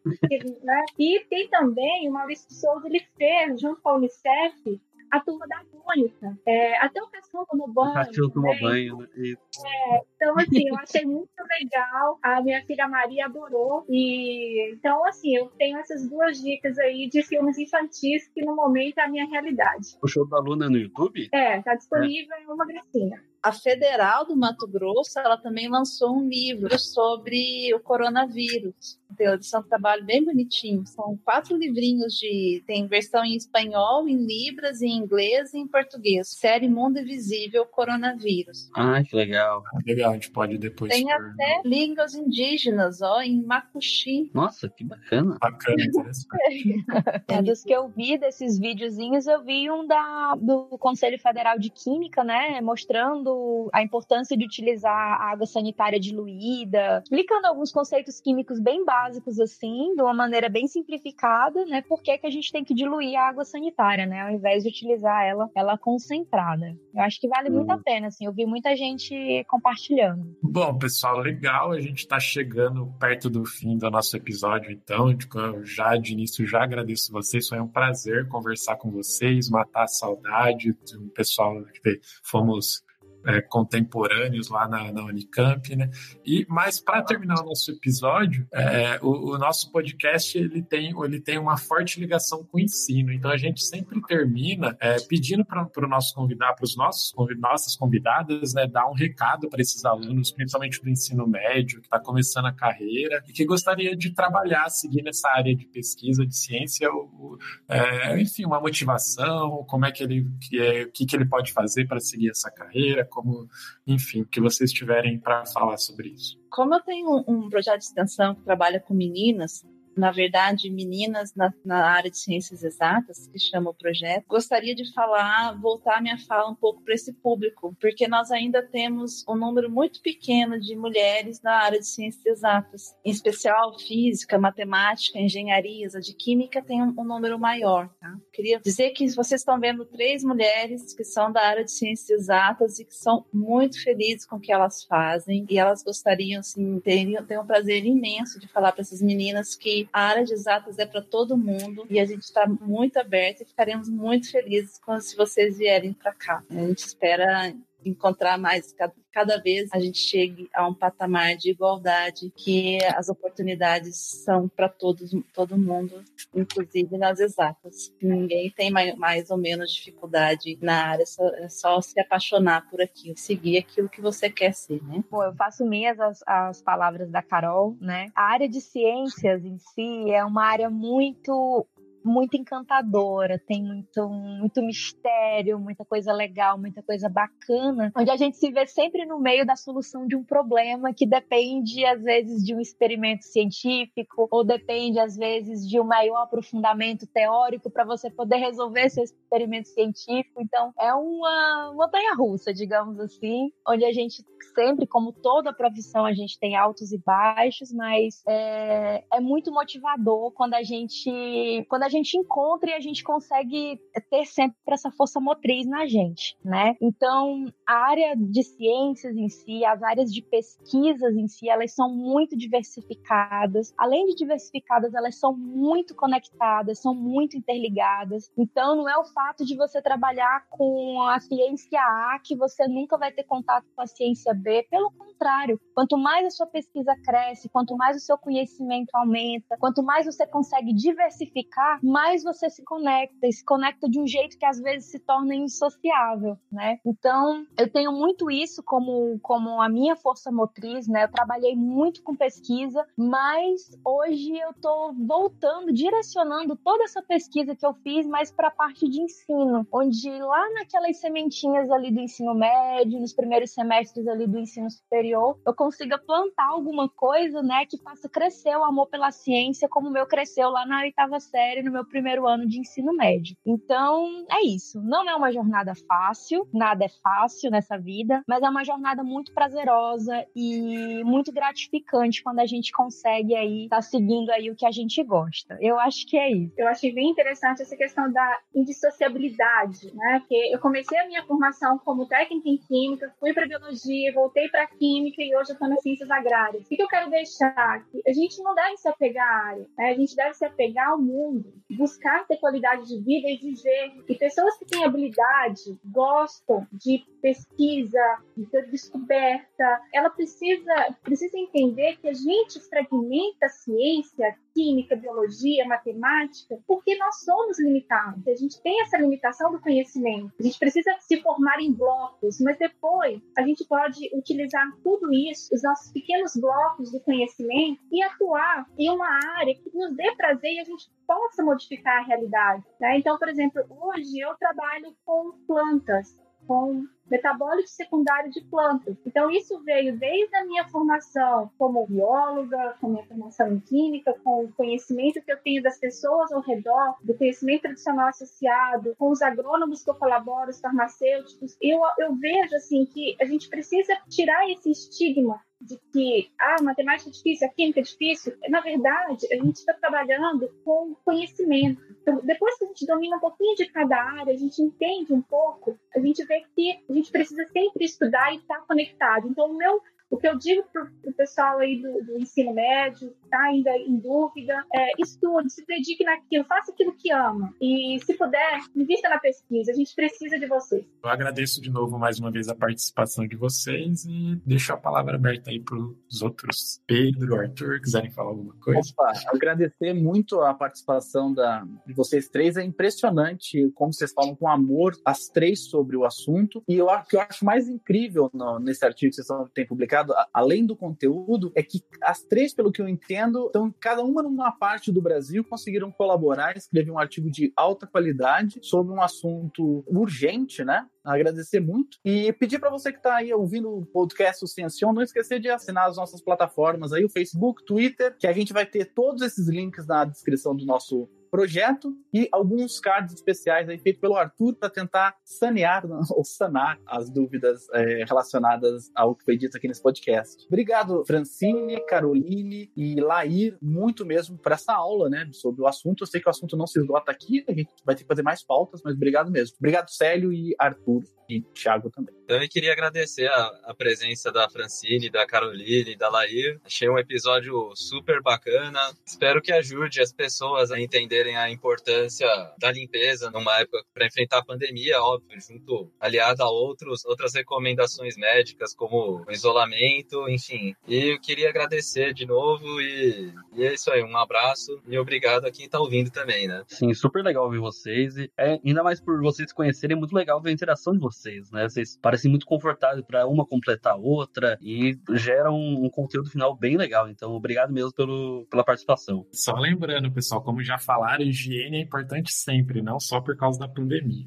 [0.63, 0.83] né?
[0.97, 4.79] E tem também o Maurício de Souza, ele fez, junto com a Unicef,
[5.11, 6.37] a turma da Mônica.
[6.45, 7.91] É, até o cachorro tomou banho.
[7.91, 8.59] O cachorro tomou né?
[8.59, 9.07] banho, né?
[9.15, 12.19] É, então, assim, eu achei muito legal.
[12.21, 13.85] A minha filha Maria adorou.
[13.89, 18.97] E então, assim, eu tenho essas duas dicas aí de filmes infantis que no momento
[18.97, 19.97] é a minha realidade.
[20.01, 21.29] O show da Luna no YouTube?
[21.31, 22.43] É, tá disponível é.
[22.43, 23.23] em uma gracinha.
[23.45, 28.99] A Federal do Mato Grosso, ela também lançou um livro sobre o coronavírus.
[29.19, 30.83] Eles são um trabalho bem bonitinho.
[30.87, 32.63] São quatro livrinhos de.
[32.65, 36.27] Tem versão em espanhol, em Libras, em inglês e em português.
[36.29, 38.67] Série Mundo Invisível Coronavírus.
[38.75, 39.63] Ah, que legal.
[39.73, 40.91] Ah, legal, a gente pode depois.
[40.91, 44.31] Tem até línguas indígenas, ó, em Macuxi.
[44.33, 45.37] Nossa, que bacana.
[45.39, 46.83] Bacana, interessante.
[47.29, 51.69] é, dos que eu vi desses videozinhos, eu vi um da, do Conselho Federal de
[51.69, 52.59] Química, né?
[52.59, 53.34] Mostrando
[53.73, 59.93] a importância de utilizar a água sanitária diluída, explicando alguns conceitos químicos bem básicos, assim,
[59.95, 61.81] de uma maneira bem simplificada, né?
[61.81, 64.21] Por que, que a gente tem que diluir a água sanitária, né?
[64.21, 66.75] Ao invés de utilizar ela, ela concentrada.
[66.93, 67.83] Eu acho que vale muito a hum.
[67.83, 68.25] pena, assim.
[68.25, 70.35] Eu vi muita gente compartilhando.
[70.41, 71.71] Bom, pessoal, legal.
[71.71, 75.15] A gente está chegando perto do fim do nosso episódio, então.
[75.35, 77.47] Eu já de início já agradeço vocês.
[77.47, 82.83] Foi um prazer conversar com vocês, matar a saudade do pessoal que fomos
[83.25, 85.89] é, contemporâneos lá na, na, Unicamp, né?
[86.25, 91.19] E mas para terminar o nosso episódio, é, o, o, nosso podcast ele tem ele
[91.19, 93.11] tem uma forte ligação com o ensino.
[93.11, 97.75] Então a gente sempre termina é, pedindo para o nosso convidado, para os nossos nossas
[97.75, 102.45] convidadas, né, dar um recado para esses alunos, principalmente do ensino médio que está começando
[102.45, 107.37] a carreira e que gostaria de trabalhar, seguir nessa área de pesquisa de ciência, ou,
[107.67, 111.51] é, enfim, uma motivação, como é que ele que é, o que, que ele pode
[111.51, 113.47] fazer para seguir essa carreira como,
[113.87, 116.37] enfim, o que vocês tiverem para falar sobre isso.
[116.49, 121.53] Como eu tenho um projeto de extensão que trabalha com meninas, na verdade, meninas na,
[121.63, 126.49] na área de ciências exatas, que chama o projeto, gostaria de falar, voltar minha fala
[126.49, 131.41] um pouco para esse público, porque nós ainda temos um número muito pequeno de mulheres
[131.41, 136.93] na área de ciências exatas, em especial física, matemática, engenharias, a de química tem um,
[136.97, 137.89] um número maior.
[137.99, 138.15] Tá?
[138.33, 142.79] Queria dizer que vocês estão vendo três mulheres que são da área de ciências exatas
[142.79, 147.25] e que são muito felizes com o que elas fazem e elas gostariam, assim, teriam,
[147.25, 150.85] ter um prazer imenso de falar para essas meninas que a área de exatas é
[150.85, 155.15] para todo mundo e a gente está muito aberto e ficaremos muito felizes quando se
[155.15, 156.43] vocês vierem para cá.
[156.49, 157.53] A gente espera
[157.85, 163.09] encontrar mais cada, cada vez a gente chegue a um patamar de igualdade que as
[163.09, 167.93] oportunidades são para todos todo mundo inclusive nas exatas.
[168.01, 172.81] Ninguém tem mais, mais ou menos dificuldade na área só, é só se apaixonar por
[172.81, 175.03] aquilo seguir aquilo que você quer ser né?
[175.09, 178.07] Bom, eu faço minhas as, as palavras da Carol né?
[178.15, 181.65] A área de ciências em si é uma área muito
[182.05, 188.37] muito encantadora, tem muito, muito mistério, muita coisa legal, muita coisa bacana, onde a gente
[188.37, 192.53] se vê sempre no meio da solução de um problema que depende, às vezes, de
[192.53, 198.37] um experimento científico, ou depende, às vezes, de um maior aprofundamento teórico para você poder
[198.37, 200.41] resolver esse experimento científico.
[200.41, 206.13] Então, é uma montanha russa, digamos assim, onde a gente sempre, como toda profissão, a
[206.13, 211.89] gente tem altos e baixos, mas é, é muito motivador quando a gente quando a
[211.89, 213.79] gente encontra e a gente consegue
[214.09, 216.75] ter sempre essa força motriz na gente, né?
[216.81, 221.89] Então, a área de ciências em si, as áreas de pesquisas em si, elas são
[221.89, 223.73] muito diversificadas.
[223.77, 228.31] Além de diversificadas, elas são muito conectadas, são muito interligadas.
[228.37, 232.97] Então, não é o fato de você trabalhar com a ciência A que você nunca
[232.97, 237.49] vai ter contato com a ciência B pelo contrário, quanto mais a sua pesquisa cresce,
[237.49, 243.27] quanto mais o seu conhecimento aumenta, quanto mais você consegue diversificar, mais você se conecta
[243.27, 246.79] e se conecta de um jeito que às vezes se torna insociável, né?
[246.85, 251.03] Então, eu tenho muito isso como, como a minha força motriz, né?
[251.03, 257.65] Eu trabalhei muito com pesquisa, mas hoje eu tô voltando, direcionando toda essa pesquisa que
[257.65, 262.33] eu fiz mais para a parte de ensino, onde lá naquelas sementinhas ali do ensino
[262.33, 267.77] médio, nos primeiros semestres ali do ensino superior, eu consiga plantar alguma coisa, né, que
[267.77, 271.74] faça crescer o amor pela ciência, como o meu cresceu lá na oitava série, no
[271.75, 273.35] meu primeiro ano de ensino médio.
[273.45, 274.81] Então, é isso.
[274.81, 279.33] Não é uma jornada fácil, nada é fácil nessa vida, mas é uma jornada muito
[279.33, 284.71] prazerosa e muito gratificante quando a gente consegue aí tá seguindo aí o que a
[284.71, 285.57] gente gosta.
[285.59, 286.53] Eu acho que é isso.
[286.57, 290.19] Eu achei bem interessante essa questão da indissociabilidade, né?
[290.19, 294.67] Porque eu comecei a minha formação como técnica em química, fui para biologia, voltei para
[294.67, 296.65] química e hoje eu estou nas ciências agrárias.
[296.65, 297.83] O que eu quero deixar?
[298.07, 299.89] A gente não deve se apegar à área, né?
[299.91, 304.03] a gente deve se apegar ao mundo, buscar ter qualidade de vida e viver.
[304.07, 312.07] E pessoas que têm habilidade, gostam de pesquisa, de descoberta, ela precisa, precisa entender que
[312.07, 318.25] a gente fragmenta a ciência, química, biologia, matemática, porque nós somos limitados.
[318.25, 320.31] A gente tem essa limitação do conhecimento.
[320.39, 325.53] A gente precisa se formar em blocos, mas depois a gente pode utilizar tudo isso,
[325.53, 330.53] os nossos pequenos blocos de conhecimento, e atuar em uma área que nos dê prazer
[330.53, 332.63] e a gente possa modificar a realidade.
[332.79, 332.97] Né?
[332.97, 336.17] Então, por exemplo, hoje eu trabalho com plantas,
[336.47, 338.97] com metabólico secundário de plantas.
[339.05, 344.45] Então, isso veio desde a minha formação como bióloga, com minha formação em química, com
[344.45, 349.21] o conhecimento que eu tenho das pessoas ao redor, do conhecimento tradicional associado, com os
[349.21, 351.55] agrônomos que eu colaboro, os farmacêuticos.
[351.61, 357.09] Eu, eu vejo, assim, que a gente precisa tirar esse estigma de que ah, matemática
[357.09, 358.37] é difícil, a química é difícil.
[358.49, 361.81] Na verdade, a gente está trabalhando com conhecimento.
[362.01, 365.21] Então, depois que a gente domina um pouquinho de cada área, a gente entende um
[365.21, 369.27] pouco, a gente vê que a gente precisa sempre estudar e estar tá conectado.
[369.27, 369.81] Então, o meu
[370.15, 373.97] o que eu digo para o pessoal aí do, do, ensino médio, tá ainda em
[373.97, 377.53] dúvida, é estude, se dedique naquilo, faça aquilo que ama.
[377.61, 379.71] E se puder, invista na pesquisa.
[379.71, 380.85] A gente precisa de vocês.
[381.03, 385.15] Eu agradeço de novo mais uma vez a participação de vocês e deixo a palavra
[385.15, 386.81] aberta aí para os outros.
[386.87, 388.89] Pedro, Arthur, quiserem falar alguma coisa.
[388.97, 392.55] Opa, agradecer muito a participação da, de vocês três.
[392.55, 396.63] É impressionante como vocês falam com amor as três sobre o assunto.
[396.69, 400.04] E eu, o que eu acho mais incrível no, nesse artigo que vocês têm publicado
[400.33, 404.51] além do conteúdo, é que as três, pelo que eu entendo, então, cada uma numa
[404.51, 410.63] parte do Brasil conseguiram colaborar, escrever um artigo de alta qualidade sobre um assunto urgente,
[410.63, 410.85] né?
[411.03, 415.39] Agradecer muito e pedir para você que está aí ouvindo o podcast o não esquecer
[415.39, 419.21] de assinar as nossas plataformas aí, o Facebook, Twitter, que a gente vai ter todos
[419.21, 424.55] esses links na descrição do nosso projeto e alguns cards especiais aí feitos pelo Arthur
[424.55, 425.83] para tentar sanear
[426.15, 430.45] ou sanar as dúvidas é, relacionadas ao que foi dito aqui nesse podcast.
[430.47, 436.03] Obrigado, Francine, Caroline e Lair, muito mesmo por essa aula, né, sobre o assunto.
[436.03, 438.23] Eu sei que o assunto não se esgota aqui, a gente vai ter que fazer
[438.23, 439.57] mais pautas, mas obrigado mesmo.
[439.59, 442.15] Obrigado, Célio e Arthur e Thiago também.
[442.27, 446.59] Também queria agradecer a, a presença da Francine, da Caroline, da Lair.
[446.63, 448.79] Achei um episódio super bacana.
[449.05, 452.27] Espero que ajude as pessoas a entenderem a importância
[452.59, 458.17] da limpeza numa época para enfrentar a pandemia, óbvio, junto aliado a outros, outras recomendações
[458.17, 460.75] médicas como o isolamento, enfim.
[460.87, 465.45] E eu queria agradecer de novo e, e é isso aí, um abraço e obrigado
[465.45, 466.63] a quem está ouvindo também, né?
[466.67, 470.41] Sim, super legal ver vocês e é, ainda mais por vocês conhecerem, é muito legal
[470.41, 471.67] ver a interação de vocês, né?
[471.69, 476.55] Vocês parecem muito confortáveis para uma completar a outra e gera um, um, conteúdo final
[476.55, 477.07] bem legal.
[477.09, 479.25] Então, obrigado mesmo pelo, pela participação.
[479.31, 483.67] Só lembrando, pessoal, como já falaram, higiene é importante sempre, não só por causa da
[483.67, 484.25] pandemia.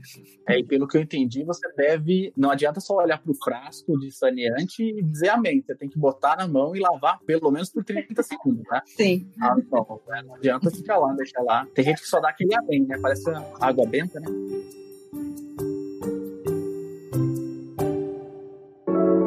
[0.48, 2.32] É, e pelo que eu entendi, você deve.
[2.36, 5.62] Não adianta só olhar para o frasco de saneante e dizer amém.
[5.62, 8.82] Você tem que botar na mão e lavar pelo menos por 30 segundos, tá?
[8.86, 9.30] Sim.
[9.40, 10.22] Ah, não, né?
[10.26, 11.66] não adianta ficar lá, deixar lá.
[11.74, 12.98] Tem gente que só dá aquele amém, né?
[13.00, 14.28] Parece água benta, né?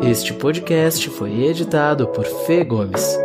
[0.03, 3.17] Este podcast foi editado por Fê Gomes.